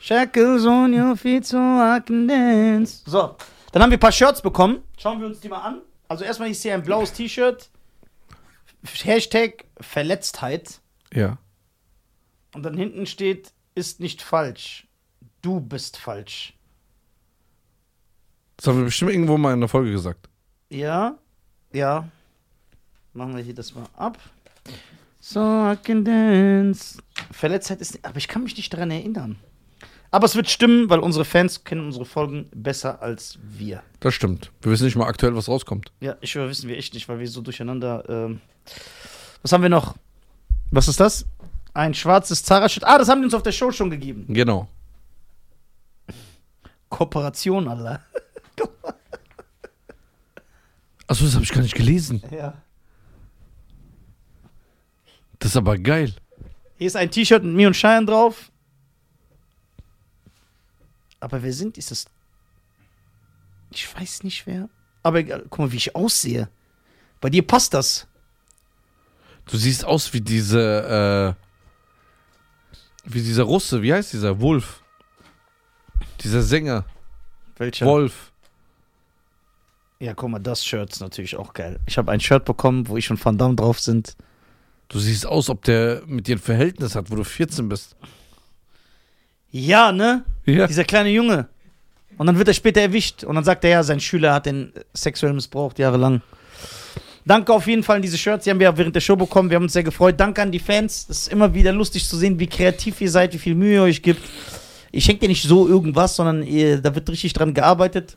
[0.00, 3.02] Shackles on your feet so I can dance.
[3.06, 3.36] So,
[3.72, 4.82] dann haben wir ein paar Shirts bekommen.
[4.98, 5.80] Schauen wir uns die mal an.
[6.08, 7.70] Also erstmal ist hier ein blaues T-Shirt.
[8.82, 10.80] Hashtag Verletztheit.
[11.12, 11.38] Ja.
[12.54, 14.86] Und dann hinten steht, ist nicht falsch.
[15.42, 16.54] Du bist falsch.
[18.56, 20.28] Das haben wir bestimmt irgendwo mal in der Folge gesagt.
[20.68, 21.18] Ja,
[21.72, 22.08] ja.
[23.12, 24.18] Machen wir hier das mal ab.
[25.20, 27.02] So I can dance.
[27.30, 28.04] Verletztheit ist.
[28.04, 29.38] Aber ich kann mich nicht daran erinnern.
[30.10, 33.82] Aber es wird stimmen, weil unsere Fans kennen unsere Folgen besser als wir.
[34.00, 34.50] Das stimmt.
[34.60, 35.92] Wir wissen nicht mal aktuell, was rauskommt.
[36.00, 38.04] Ja, ich wissen wir echt nicht, weil wir so durcheinander.
[38.08, 38.40] Ähm
[39.42, 39.94] Was haben wir noch?
[40.72, 41.26] Was ist das?
[41.74, 42.84] Ein schwarzes Zara-Shirt.
[42.84, 44.24] Ah, das haben die uns auf der Show schon gegeben.
[44.28, 44.68] Genau.
[46.88, 48.00] Kooperation, Alter.
[51.06, 52.22] Achso, das habe ich gar nicht gelesen.
[52.30, 52.54] Ja.
[55.38, 56.12] Das ist aber geil.
[56.76, 58.49] Hier ist ein T-Shirt mit mir und Cheyenne drauf.
[61.20, 62.06] Aber wer sind dieses?
[63.70, 64.68] Ich weiß nicht wer.
[65.02, 66.48] Aber guck mal, wie ich aussehe.
[67.20, 68.06] Bei dir passt das.
[69.46, 74.40] Du siehst aus wie diese, äh, wie dieser Russe, wie heißt dieser?
[74.40, 74.82] Wolf.
[76.20, 76.84] Dieser Sänger.
[77.56, 77.86] Welcher?
[77.86, 78.32] Wolf.
[79.98, 81.78] Ja, guck mal, das Shirt ist natürlich auch geil.
[81.86, 84.16] Ich habe ein Shirt bekommen, wo ich und Van Damme drauf sind.
[84.88, 87.96] Du siehst aus, ob der mit dir ein Verhältnis hat, wo du 14 bist.
[89.50, 90.24] Ja, ne?
[90.50, 90.66] Ja.
[90.66, 91.48] Dieser kleine Junge.
[92.18, 94.72] Und dann wird er später erwischt und dann sagt er, ja, sein Schüler hat den
[94.92, 96.20] sexuell missbraucht, jahrelang.
[97.24, 99.50] Danke auf jeden Fall an diese Shirts, die haben wir während der Show bekommen.
[99.50, 100.18] Wir haben uns sehr gefreut.
[100.18, 101.06] Danke an die Fans.
[101.08, 103.82] Es ist immer wieder lustig zu sehen, wie kreativ ihr seid, wie viel Mühe ihr
[103.82, 104.22] euch gibt.
[104.90, 108.16] Ich schenke dir nicht so irgendwas, sondern ihr, da wird richtig dran gearbeitet.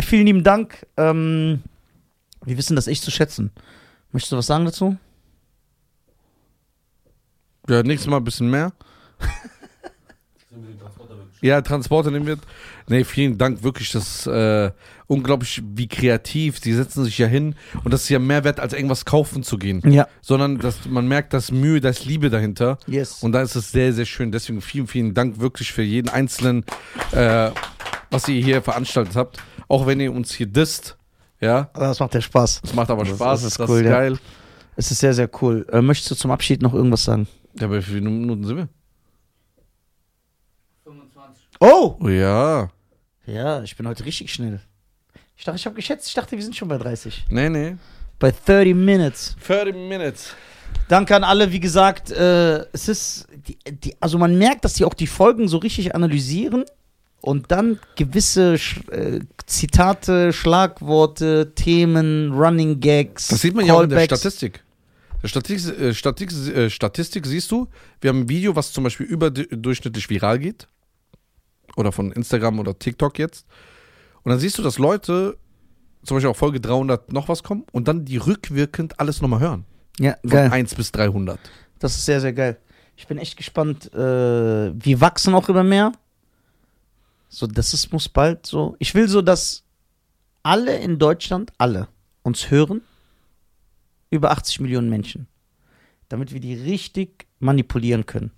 [0.00, 0.86] Vielen lieben Dank.
[0.96, 1.62] Ähm,
[2.44, 3.50] wir wissen das echt zu schätzen.
[4.12, 4.96] Möchtest du was sagen dazu?
[7.68, 8.72] Ja, nächstes Mal ein bisschen mehr.
[9.18, 9.74] Sind wir den Transporter
[10.38, 10.45] wirklich?
[11.42, 12.38] Ja, Transporter nehmen wir.
[12.88, 13.92] Nee, vielen Dank, wirklich.
[13.92, 14.70] Das ist äh,
[15.06, 16.60] unglaublich, wie kreativ.
[16.60, 19.58] Die setzen sich ja hin und das ist ja mehr wert, als irgendwas kaufen zu
[19.58, 19.82] gehen.
[19.90, 20.08] Ja.
[20.22, 22.78] Sondern dass man merkt, dass Mühe, da ist Liebe dahinter.
[22.86, 23.22] Yes.
[23.22, 24.32] Und da ist es sehr, sehr schön.
[24.32, 26.64] Deswegen vielen, vielen Dank wirklich für jeden einzelnen,
[27.12, 27.50] äh,
[28.10, 29.38] was ihr hier veranstaltet habt.
[29.68, 30.96] Auch wenn ihr uns hier disst.
[31.40, 32.62] Ja, das macht ja Spaß.
[32.62, 33.42] das macht aber Das- Spaß.
[33.42, 33.90] das ist das cool, ist ja.
[33.90, 34.18] geil.
[34.76, 35.66] Es ist sehr, sehr cool.
[35.70, 37.26] Äh, möchtest du zum Abschied noch irgendwas sagen?
[37.60, 38.68] Ja, bei wie viele Minuten sind wir?
[41.58, 41.60] 25.
[41.60, 41.96] Oh!
[42.00, 42.70] Oh ja.
[43.26, 44.60] Ja, ich bin heute richtig schnell.
[45.36, 47.26] Ich dachte, ich habe geschätzt, ich dachte, wir sind schon bei 30.
[47.28, 47.76] Nee, nee.
[48.18, 49.36] Bei 30 Minutes.
[49.46, 50.34] 30 Minutes.
[50.88, 54.84] Danke an alle, wie gesagt, äh, es ist, die, die, also man merkt, dass die
[54.84, 56.64] auch die Folgen so richtig analysieren
[57.20, 63.82] und dann gewisse Sch äh, Zitate, Schlagworte, Themen, Running Gags, Das sieht man ja auch
[63.82, 64.20] in der Callbacks.
[64.20, 64.64] Statistik.
[65.22, 67.68] Der Statistik, äh, Statistik, äh, Statistik siehst du,
[68.00, 70.68] wir haben ein Video, was zum Beispiel überdurchschnittlich viral geht.
[71.76, 73.46] Oder von Instagram oder TikTok jetzt.
[74.22, 75.38] Und dann siehst du, dass Leute
[76.02, 79.64] zum Beispiel auf Folge 300 noch was kommen und dann die rückwirkend alles nochmal hören.
[79.98, 80.50] Ja, Von geil.
[80.50, 81.38] 1 bis 300.
[81.78, 82.58] Das ist sehr, sehr geil.
[82.96, 83.92] Ich bin echt gespannt.
[83.92, 85.92] Äh, wir wachsen auch immer mehr.
[87.28, 88.76] So, das ist, muss bald so.
[88.78, 89.64] Ich will so, dass
[90.42, 91.88] alle in Deutschland, alle,
[92.22, 92.82] uns hören.
[94.10, 95.26] Über 80 Millionen Menschen.
[96.08, 98.30] Damit wir die richtig manipulieren können.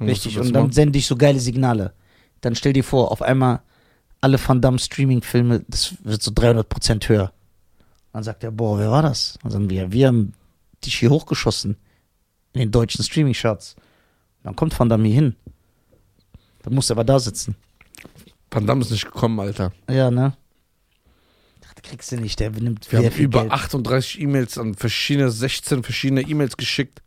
[0.00, 0.38] Richtig.
[0.38, 1.92] Und dann sende ich so geile Signale.
[2.40, 3.60] Dann stell dir vor, auf einmal
[4.20, 7.32] alle Van Damme Streaming-Filme, das wird so 300% höher.
[8.12, 9.38] Dann sagt er, boah, wer war das?
[9.42, 10.34] Dann sagen wir, wir haben
[10.84, 11.76] dich hier hochgeschossen.
[12.52, 13.76] In den deutschen Streaming-Charts.
[14.42, 15.36] Dann kommt Van Damme hier hin.
[16.62, 17.56] Dann muss er aber da sitzen.
[18.50, 19.72] Van Damme ist nicht gekommen, Alter.
[19.88, 20.36] Ja, ne?
[21.60, 23.52] Das kriegst du nicht, der nimmt Wir haben über Geld.
[23.52, 27.02] 38 E-Mails an verschiedene, 16 verschiedene E-Mails geschickt.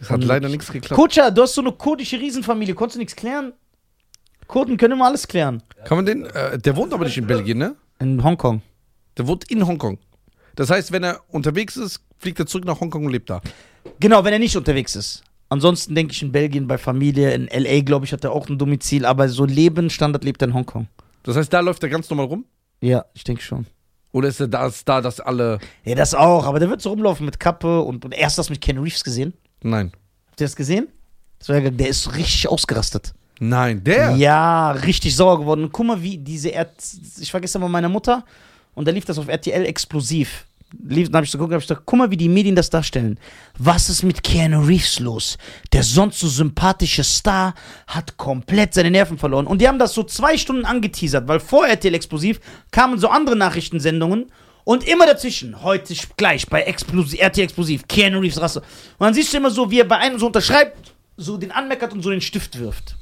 [0.00, 0.94] Es hat Und- leider nichts geklappt.
[1.00, 3.52] Kutscher, du hast so eine kurdische Riesenfamilie, konntest du nichts klären?
[4.46, 5.62] Kurden können immer alles klären.
[5.84, 7.74] Kann man den, äh, der wohnt aber nicht in Belgien, ne?
[7.98, 8.62] In Hongkong.
[9.16, 9.98] Der wohnt in Hongkong.
[10.54, 13.40] Das heißt, wenn er unterwegs ist, fliegt er zurück nach Hongkong und lebt da.
[13.98, 15.22] Genau, wenn er nicht unterwegs ist.
[15.48, 17.80] Ansonsten denke ich in Belgien bei Familie, in L.A.
[17.82, 20.88] glaube ich hat er auch ein Domizil, aber so Leben, Standard lebt er in Hongkong.
[21.22, 22.44] Das heißt, da läuft er ganz normal rum?
[22.80, 23.66] Ja, ich denke schon.
[24.12, 25.58] Oder ist er da, ist da dass alle.
[25.84, 28.60] Ja, das auch, aber der wird so rumlaufen mit Kappe und, und erst das mit
[28.60, 29.34] Ken Reeves gesehen.
[29.62, 29.92] Nein.
[30.30, 30.88] Habt ihr das gesehen?
[31.38, 33.14] Das war ja, der ist richtig ausgerastet.
[33.38, 34.16] Nein, der?
[34.16, 35.68] Ja, richtig sauer geworden.
[35.70, 36.72] Guck mal, wie diese Erd
[37.20, 38.24] ich war gestern bei meiner Mutter
[38.74, 40.46] und da lief das auf RTL explosiv.
[40.86, 42.70] Lief, dann habe ich so geguckt, hab ich gesagt, guck mal, wie die Medien das
[42.70, 43.18] darstellen.
[43.56, 45.38] Was ist mit Keanu Reeves los?
[45.72, 47.54] Der sonst so sympathische Star
[47.86, 49.46] hat komplett seine Nerven verloren.
[49.46, 52.40] Und die haben das so zwei Stunden angeteasert, weil vor RTL explosiv
[52.72, 54.26] kamen so andere Nachrichtensendungen
[54.66, 58.60] und immer dazwischen, heute gleich bei Explosi RTL explosiv, Keanu Reeves Rasse.
[58.60, 58.66] Und
[58.98, 62.02] dann siehst du immer so, wie er bei einem so unterschreibt, so den anmeckert und
[62.02, 62.96] so den Stift wirft.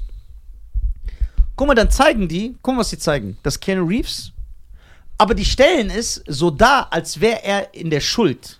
[1.55, 3.39] Guck mal, dann zeigen die, guck mal, was die zeigen.
[3.41, 4.31] Das Keanu Reeves.
[5.17, 8.59] Aber die stellen es so dar, als wäre er in der Schuld.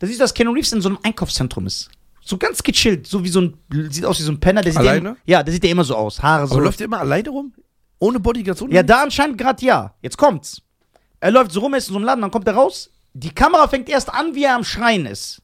[0.00, 1.90] Da siehst du, dass Keanu Reeves in so einem Einkaufszentrum ist.
[2.24, 3.54] So ganz gechillt, so wie so ein,
[3.88, 4.62] sieht aus wie so ein Penner.
[4.62, 5.10] Der sieht Alleine?
[5.26, 6.20] Ja, ja, der sieht ja immer so aus.
[6.20, 6.54] Haare so.
[6.54, 7.54] Aber läuft er immer alleine rum?
[8.00, 8.62] Ohne Bodyguards?
[8.62, 9.94] Ohne Ja, da anscheinend gerade ja.
[10.02, 10.60] Jetzt kommt's.
[11.22, 12.90] Er läuft so rum, er ist in so einem Laden, dann kommt er raus.
[13.12, 15.40] Die Kamera fängt erst an, wie er am Schreien ist.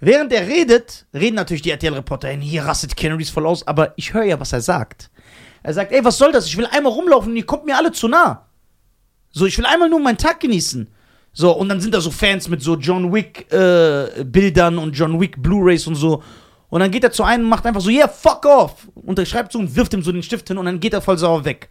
[0.00, 4.14] Während er redet, reden natürlich die RTL-Reporter, "Hey, hier rastet Reeves voll aus, aber ich
[4.14, 5.10] höre ja, was er sagt.
[5.62, 6.46] Er sagt, ey, was soll das?
[6.46, 8.46] Ich will einmal rumlaufen und ihr kommt mir alle zu nah.
[9.32, 10.88] So, ich will einmal nur meinen Tag genießen.
[11.34, 15.42] So, und dann sind da so Fans mit so John Wick äh, und John Wick
[15.42, 16.22] Blu-Rays und so.
[16.70, 18.88] Und dann geht er zu einem und macht einfach so, yeah, fuck off.
[18.94, 21.02] Und er schreibt so und wirft ihm so den Stift hin und dann geht er
[21.02, 21.68] voll sauer weg.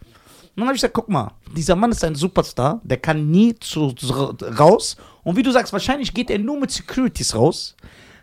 [0.54, 3.54] Und dann habe ich gesagt, guck mal, dieser Mann ist ein Superstar, der kann nie
[3.58, 4.12] zu, zu,
[4.58, 4.96] raus.
[5.24, 7.74] Und wie du sagst, wahrscheinlich geht er nur mit Securities raus.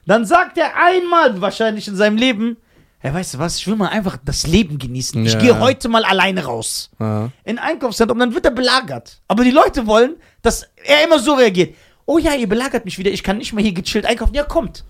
[0.06, 2.58] Dann sagt er einmal wahrscheinlich in seinem Leben,
[3.00, 5.26] hey, weißt du was, ich will mal einfach das Leben genießen.
[5.26, 5.40] Ich Ja.
[5.40, 6.92] gehe heute mal alleine raus.
[7.00, 7.32] Ja.
[7.46, 9.22] In ein Einkaufszentrum, dann wird er belagert.
[9.28, 11.76] Aber die Leute wollen, dass er immer so reagiert.
[12.06, 14.34] Oh ja, ihr belagert mich wieder, ich kann nicht mehr hier gechillt einkaufen.
[14.36, 14.84] Ja, kommt.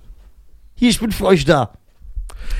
[0.75, 1.73] Hier, ich bin für euch da.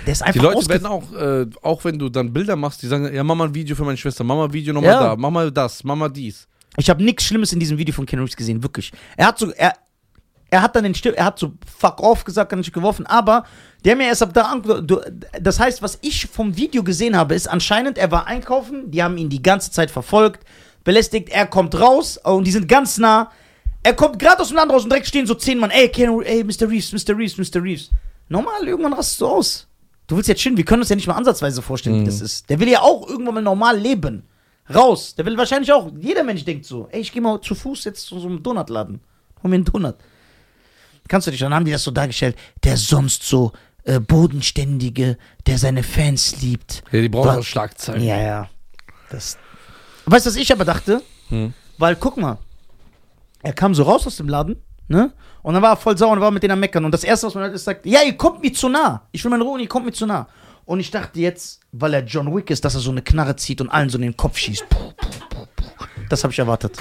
[0.06, 2.88] Der ist einfach Die Leute werden auch, äh, auch wenn du dann Bilder machst, die
[2.88, 4.99] sagen, ja, mach mal ein Video für meine Schwester, mach mal ein Video nochmal Ja.
[5.10, 6.47] da, mach mal das, mach mal dies.
[6.78, 8.91] Ich habe nichts Schlimmes in diesem Video von Ken Reeves gesehen, wirklich.
[9.17, 9.73] Er hat so, er,
[10.52, 13.43] Er hat dann den Stift, er hat so fuck off gesagt, hat nicht geworfen, aber
[13.86, 14.99] der mir erst ab da an, du,
[15.39, 19.17] das heißt, was ich vom Video gesehen habe, ist anscheinend, er war einkaufen, die haben
[19.19, 20.43] ihn die ganze Zeit verfolgt,
[20.84, 23.30] belästigt, er kommt raus und die sind ganz nah.
[23.84, 26.19] Er kommt gerade aus dem Land raus und direkt stehen so zehn Mann, ey, Ken,
[26.23, 26.67] ey, Mr.
[26.67, 27.15] Reeves, Mr.
[27.15, 27.62] Reeves, Mr.
[27.62, 27.91] Reeves.
[28.28, 29.67] Normal, irgendwann rastest du aus.
[30.10, 32.50] Du willst jetzt chillen, wir können uns ja nicht mal ansatzweise vorstellen, wie das ist.
[32.50, 34.24] Der will ja auch irgendwann mal normal leben.
[34.74, 35.13] Raus.
[35.13, 38.08] Der will wahrscheinlich auch, jeder Mensch denkt so, ey, ich gehe mal zu Fuß jetzt
[38.08, 39.02] zu so einem Donutladen.
[39.43, 39.95] Hol mir einen Donut.
[41.08, 43.52] Kannst du dich, dann haben die das so dargestellt, der sonst so
[43.84, 46.84] äh, bodenständige, der seine Fans liebt.
[46.91, 48.04] Ja, die brauchen auch Schlagzeilen.
[48.04, 48.50] Ja, ja.
[49.12, 49.38] Das.
[50.06, 51.04] Weißt du, was ich aber dachte?
[51.30, 51.54] Hm.
[51.78, 52.39] Weil, guck mal,
[53.43, 55.13] er kam so raus aus dem Laden, ne?
[55.41, 56.86] Und dann war er voll sauer und war mit denen am Meckern.
[56.86, 59.04] Und das Erste, was man hört, ist, sagt, ja, ihr kommt mir zu nah.
[59.12, 60.28] Ich will meine Ruhe und ihr kommt mir zu nah.
[60.65, 63.62] Und ich dachte jetzt, weil er John Wick ist, dass er so eine Knarre zieht
[63.62, 64.69] und allen so in den Kopf schießt.
[64.69, 65.86] Puh, puh, puh, puh.
[66.10, 66.78] Das habe ich erwartet.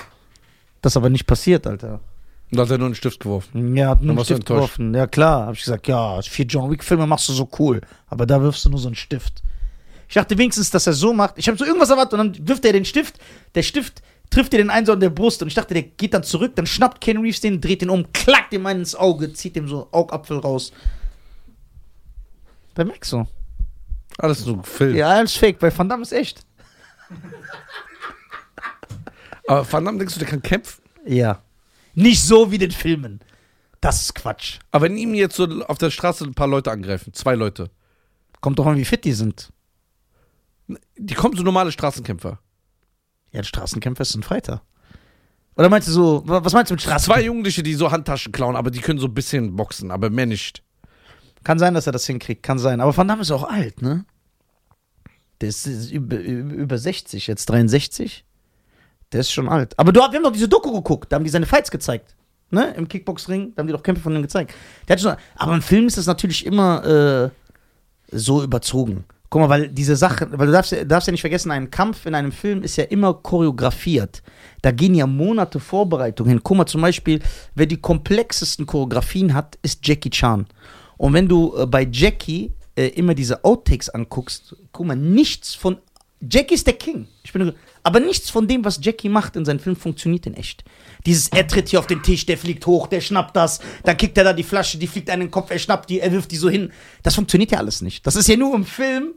[0.82, 2.00] Das ist aber nicht passiert, Alter.
[2.50, 3.76] Und da hat er nur einen Stift geworfen.
[3.76, 4.94] Ja, hat nur einen Stift geworfen.
[4.94, 5.46] Ja, klar.
[5.46, 7.80] Hab ich gesagt, ja, vier John Wick-Filme machst du so cool.
[8.08, 9.42] Aber da wirfst du nur so einen Stift.
[10.08, 11.34] Ich dachte wenigstens, dass er so macht.
[11.36, 13.18] Ich habe so irgendwas erwartet und dann wirft er den Stift.
[13.54, 16.14] Der Stift trifft dir den einen so an der Brust und ich dachte, der geht
[16.14, 16.54] dann zurück.
[16.56, 19.68] Dann schnappt Ken Reeves den, dreht den um, klackt ihm einen ins Auge, zieht dem
[19.68, 20.72] so Augapfel raus.
[22.74, 23.26] Bei Max so.
[24.18, 24.96] Alles so Film.
[24.96, 25.58] Ja, alles fake.
[25.58, 26.40] Bei Van Damme ist echt.
[29.46, 30.82] Aber Van Damme, denkst du, der kann kämpfen?
[31.06, 31.42] Ja.
[31.94, 33.20] Nicht so wie den Filmen.
[33.80, 34.58] Das ist Quatsch.
[34.70, 37.70] Aber wenn ihm jetzt so auf der Straße ein paar Leute angreifen, zwei Leute,
[38.40, 39.52] Kommt doch an, wie fit die sind.
[40.96, 42.38] die kommen so normale Straßenkämpfer.
[43.32, 44.62] Ja, ein Straßenkämpfer ist ein Freiter.
[45.56, 47.14] Oder meinst du so, wa- was meinst du mit Straßenkämpfer?
[47.20, 50.26] Zwei Jugendliche, die so Handtaschen klauen, aber die können so ein bisschen boxen, aber mehr
[50.26, 50.62] nicht.
[51.44, 52.80] Kann sein, dass er das hinkriegt, kann sein.
[52.80, 54.04] Aber Van Damme ist auch alt, ne?
[55.40, 58.24] Der ist, ist über, über 60, jetzt 63.
[59.12, 59.78] Der ist schon alt.
[59.78, 62.14] Aber du, wir haben doch diese Doku geguckt, da haben die seine Fights gezeigt.
[62.50, 62.72] Ne?
[62.76, 64.52] Im Kickboxring, da haben die doch Kämpfe von ihm gezeigt.
[64.88, 67.30] Der hat schon, aber im Film ist das natürlich immer äh,
[68.10, 69.04] so überzogen.
[69.30, 72.06] Guck mal, weil diese Sache, weil du darfst, ja- darfst ja nicht vergessen, ein Kampf
[72.06, 74.22] in einem Film ist ja immer choreografiert.
[74.62, 76.40] Da gehen ja Monate Vorbereitung hin.
[76.42, 77.20] Guck mal, zum Beispiel,
[77.54, 80.46] wer die komplexesten Choreografien hat, ist Jackie Chan.
[80.96, 85.78] Und wenn du äh, bei Jackie äh, immer diese Outtakes anguckst, guck mal, nichts von.
[86.20, 87.06] Jackie ist der King.
[87.22, 87.52] Ich bin,
[87.82, 90.64] aber nichts von dem, was Jackie macht in seinem Film, funktioniert in echt.
[91.06, 94.18] Dieses, er tritt hier auf den Tisch, der fliegt hoch, der schnappt das, dann kickt
[94.18, 96.30] er da die Flasche, die fliegt einen in den Kopf, er schnappt die, er wirft
[96.32, 96.72] die so hin.
[97.02, 98.06] Das funktioniert ja alles nicht.
[98.06, 99.14] Das ist ja nur im Film,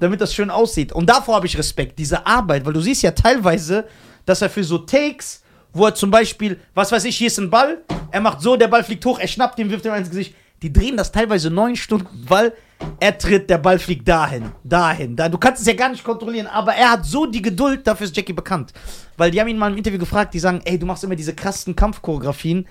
[0.00, 0.92] damit das schön aussieht.
[0.92, 3.86] Und davor habe ich Respekt, diese Arbeit, weil du siehst ja teilweise,
[4.26, 7.50] dass er für so Takes, wo er zum Beispiel, was weiß ich, hier ist ein
[7.50, 7.78] Ball,
[8.10, 10.34] er macht so, der Ball fliegt hoch, er schnappt ihn, wirft ihm ins Gesicht.
[10.62, 12.52] Die drehen das teilweise neun Stunden, weil
[12.98, 15.28] er tritt, der Ball fliegt dahin, dahin, da.
[15.28, 18.16] Du kannst es ja gar nicht kontrollieren, aber er hat so die Geduld, dafür ist
[18.16, 18.72] Jackie bekannt.
[19.16, 21.34] Weil die haben ihn mal im Interview gefragt, die sagen, ey, du machst immer diese
[21.34, 22.66] krassen Kampfchoreografien.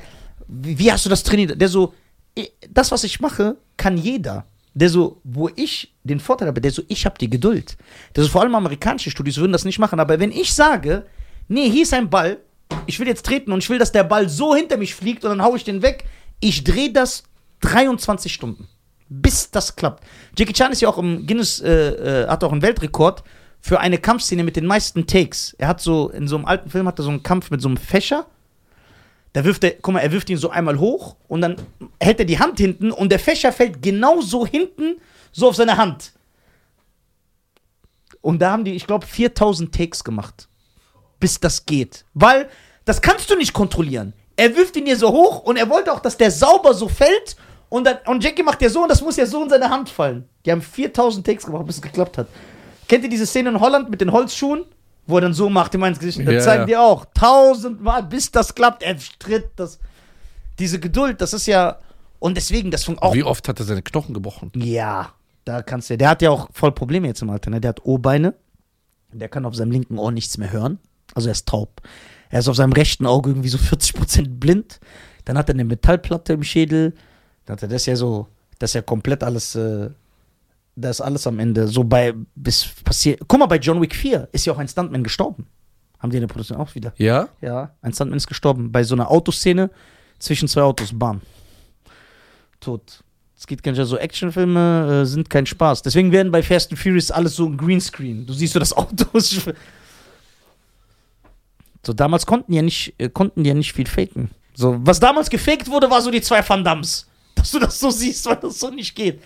[0.47, 1.59] Wie, wie hast du das trainiert?
[1.59, 1.93] Der so,
[2.35, 4.45] "Eh, das, was ich mache, kann jeder.
[4.73, 7.77] Der so, wo ich den Vorteil habe, der so, ich habe die Geduld.
[8.15, 11.05] Der so, vor allem amerikanische Studios würden das nicht machen, aber wenn ich sage,
[11.47, 12.37] nee, hier ist ein Ball,
[12.85, 15.31] ich will jetzt treten und ich will, dass der Ball so hinter mich fliegt und
[15.31, 16.05] dann hau ich den weg,
[16.39, 17.23] ich drehe das
[17.61, 18.67] 23 Stunden.
[19.09, 20.03] Bis das klappt.
[20.37, 23.23] Jackie Chan ist ja auch im Guinness, äh, äh, hat auch einen Weltrekord
[23.59, 25.55] für eine Kampfszene mit den meisten Takes.
[25.57, 27.67] Er hat so, in so einem alten Film hat er so einen Kampf mit so
[27.67, 28.27] einem Fächer.
[29.33, 31.55] Da wirft er, guck mal, er wirft ihn so einmal hoch und dann
[31.99, 34.99] hält er die Hand hinten und der Fächer fällt genau so hinten,
[35.31, 36.13] so auf seine Hand.
[38.21, 40.47] Und da haben die, ich glaube, 4000 Takes gemacht.
[41.19, 42.05] Bis das geht.
[42.13, 42.49] Weil,
[42.85, 44.13] das kannst du nicht kontrollieren.
[44.35, 47.35] Er wirft ihn hier so hoch und er wollte auch, dass der sauber so fällt.
[47.69, 49.89] Und, dann, und Jackie macht ja so und das muss ja so in seine Hand
[49.89, 50.27] fallen.
[50.45, 52.27] Die haben 4000 Takes gemacht, bis es geklappt hat.
[52.87, 54.65] Kennt ihr diese Szene in Holland mit den Holzschuhen?
[55.05, 56.19] Wo er dann so macht, immer ins Gesicht.
[56.19, 56.65] Und dann Ja, zeigen ja.
[56.67, 58.83] die auch tausendmal, bis das klappt.
[58.83, 59.79] Er tritt das.
[60.59, 61.77] Diese Geduld, das ist ja.
[62.19, 63.15] Und deswegen, das funktioniert auch.
[63.15, 64.51] Wie oft hat er seine Knochen gebrochen?
[64.55, 65.13] Ja,
[65.45, 65.97] da kannst du.
[65.97, 67.59] Der hat ja auch voll Probleme jetzt im Alter, ne?
[67.61, 68.35] Der hat O-Beine.
[69.11, 70.77] Der kann auf seinem linken Ohr nichts mehr hören.
[71.15, 71.81] Also er ist taub.
[72.29, 74.79] Er ist auf seinem rechten Auge irgendwie so 40% blind.
[75.25, 76.93] Dann hat er eine Metallplatte im Schädel.
[77.55, 78.27] Das ja so,
[78.59, 79.89] das ist ja komplett alles, äh,
[80.75, 81.67] da ist alles am Ende.
[81.67, 83.21] So bei, bis passiert.
[83.27, 85.47] Guck mal, bei John Wick 4 ist ja auch ein Stuntman gestorben.
[85.99, 86.93] Haben die in der Produktion auch wieder.
[86.97, 87.27] Ja?
[87.41, 88.71] Ja, ein Stuntman ist gestorben.
[88.71, 89.69] Bei so einer Autoszene
[90.19, 90.97] zwischen zwei Autos.
[90.97, 91.21] Bam.
[92.59, 93.03] Tot.
[93.37, 93.79] Es geht gar nicht.
[93.79, 95.81] Also Actionfilme äh, sind kein Spaß.
[95.81, 98.25] Deswegen werden bei Fast and Furious alles so ein Greenscreen.
[98.25, 99.05] Du siehst so das Auto.
[99.17, 99.43] ist-
[101.85, 104.29] so damals konnten die ja nicht, äh, konnten die ja nicht viel faken.
[104.55, 107.07] So, was damals gefaked wurde, war so die zwei Van Dams.
[107.39, 109.21] Dass du das so siehst, weil das so nicht geht.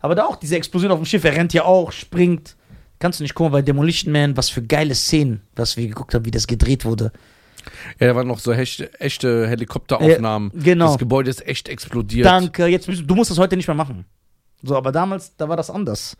[0.00, 2.56] Aber da auch diese Explosion auf dem Schiff, er rennt ja auch, springt.
[2.98, 6.24] Kannst du nicht gucken bei Demolition Man, was für geile Szenen, was wir geguckt haben,
[6.24, 7.12] wie das gedreht wurde.
[7.98, 10.50] Ja, da waren noch so echte, echte Helikopteraufnahmen.
[10.54, 10.88] Ja, genau.
[10.88, 12.26] Das Gebäude ist echt explodiert.
[12.26, 14.04] Danke, jetzt du musst das heute nicht mehr machen.
[14.62, 16.16] So, aber damals, da war das anders.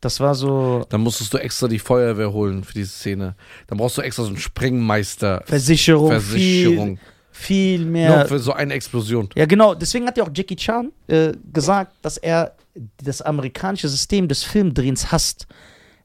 [0.00, 3.36] Das war so Dann musstest du extra die Feuerwehr holen für diese Szene.
[3.66, 5.42] Dann brauchst du extra so einen Sprengmeister.
[5.44, 6.96] Versicherung, Versicherung.
[6.96, 8.26] viel, viel mehr.
[8.26, 9.28] für so eine Explosion.
[9.36, 9.74] Ja, genau.
[9.74, 12.54] Deswegen hat ja auch Jackie Chan äh, gesagt, dass er
[13.02, 15.46] das amerikanische System des Filmdrehens hasst.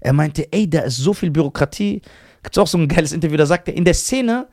[0.01, 2.01] Er meinte, ey, da ist so viel Bürokratie.
[2.43, 4.47] Gibt's auch so ein geiles Interview, da sagt er, in der Szene,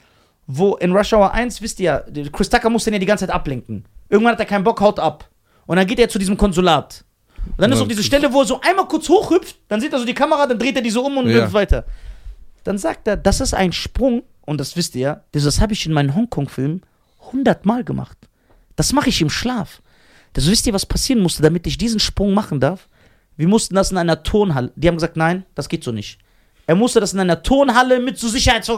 [0.47, 3.27] wo in Rush Hour 1, wisst ihr ja, Chris Tucker muss den ja die ganze
[3.27, 3.85] Zeit ablenken.
[4.09, 5.29] Irgendwann hat er keinen Bock, haut ab.
[5.67, 7.05] Und dann geht er zu diesem Konsulat.
[7.47, 9.81] Und dann ist Ja, auch diese das- Stelle, wo er so einmal kurz hochhüpft, dann
[9.81, 11.43] sieht er so die Kamera, dann dreht er die so um und Ja.
[11.43, 11.85] hüpft weiter.
[12.65, 15.93] Dann sagt er, das ist ein Sprung, und das wisst ihr das, habe ich in
[15.93, 16.83] meinen Hongkong-Filmen
[17.33, 18.19] hundertmal gemacht.
[18.77, 19.83] Das mache ich im Schlaf.
[20.33, 22.89] Das wisst ihr, was passieren musste, damit ich diesen Sprung machen darf?
[23.37, 24.73] Wir mussten das in einer Turnhalle.
[24.77, 26.19] Die haben gesagt, nein, das geht so nicht.
[26.67, 28.71] Er musste das in einer Turnhalle mit so Sicherheit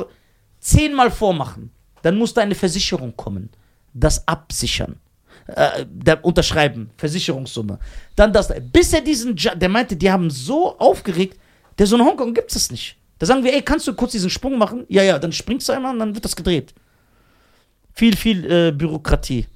[0.61, 1.71] zehnmal vormachen.
[2.03, 3.51] Dann musste eine Versicherung kommen.
[3.93, 4.97] Das absichern.
[5.47, 5.85] Äh,
[6.23, 7.79] unterschreiben, Versicherungssumme.
[8.17, 8.53] Dann das.
[8.73, 11.39] Bis er diesen, der meinte, die haben so aufgeregt,
[11.79, 12.97] der so in Hongkong gibt es nicht.
[13.19, 14.85] Da sagen wir, ey, kannst du kurz diesen Sprung machen?
[14.89, 16.75] Ja, ja, dann springst du einmal und dann wird das gedreht.
[17.93, 19.47] Viel, viel äh, Bürokratie.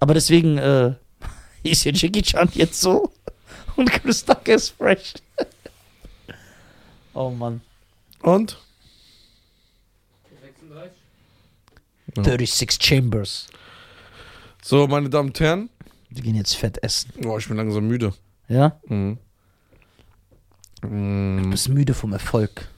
[0.00, 0.94] Aber deswegen äh,
[1.62, 3.10] ist hier Jackie Chan jetzt so
[3.76, 5.14] und Chris Tucker ist fresh.
[7.14, 7.62] oh Mann.
[8.20, 8.58] Und?
[10.42, 10.92] 36.
[12.14, 13.46] 36 Chambers.
[14.62, 15.70] So, meine Damen und Herren.
[16.10, 17.12] Wir gehen jetzt fett essen.
[17.20, 18.12] Boah, ich bin langsam müde.
[18.48, 18.78] Ja?
[18.86, 19.18] Mhm.
[20.82, 22.68] Du Mm, bist müde vom Erfolg.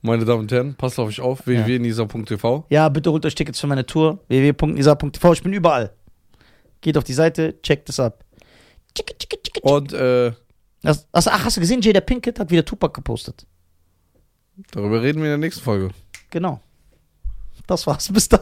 [0.00, 1.46] Meine Damen und Herren, passt auf euch auf.
[1.46, 2.66] www.nisa.tv.
[2.70, 4.20] Ja, bitte holt euch Tickets für meine Tour.
[4.28, 5.32] www.nisa.tv.
[5.32, 5.92] Ich bin überall.
[6.80, 8.24] Geht auf die Seite, checkt es ab.
[9.62, 10.32] Und äh,
[10.84, 13.46] ach, hast du gesehen, Jada Pinkett hat wieder Tupac gepostet.
[14.70, 15.90] darüber reden wir in der nächsten Folge.
[16.30, 16.60] Genau.
[17.66, 18.10] Das war's.
[18.12, 18.40] Bis dann.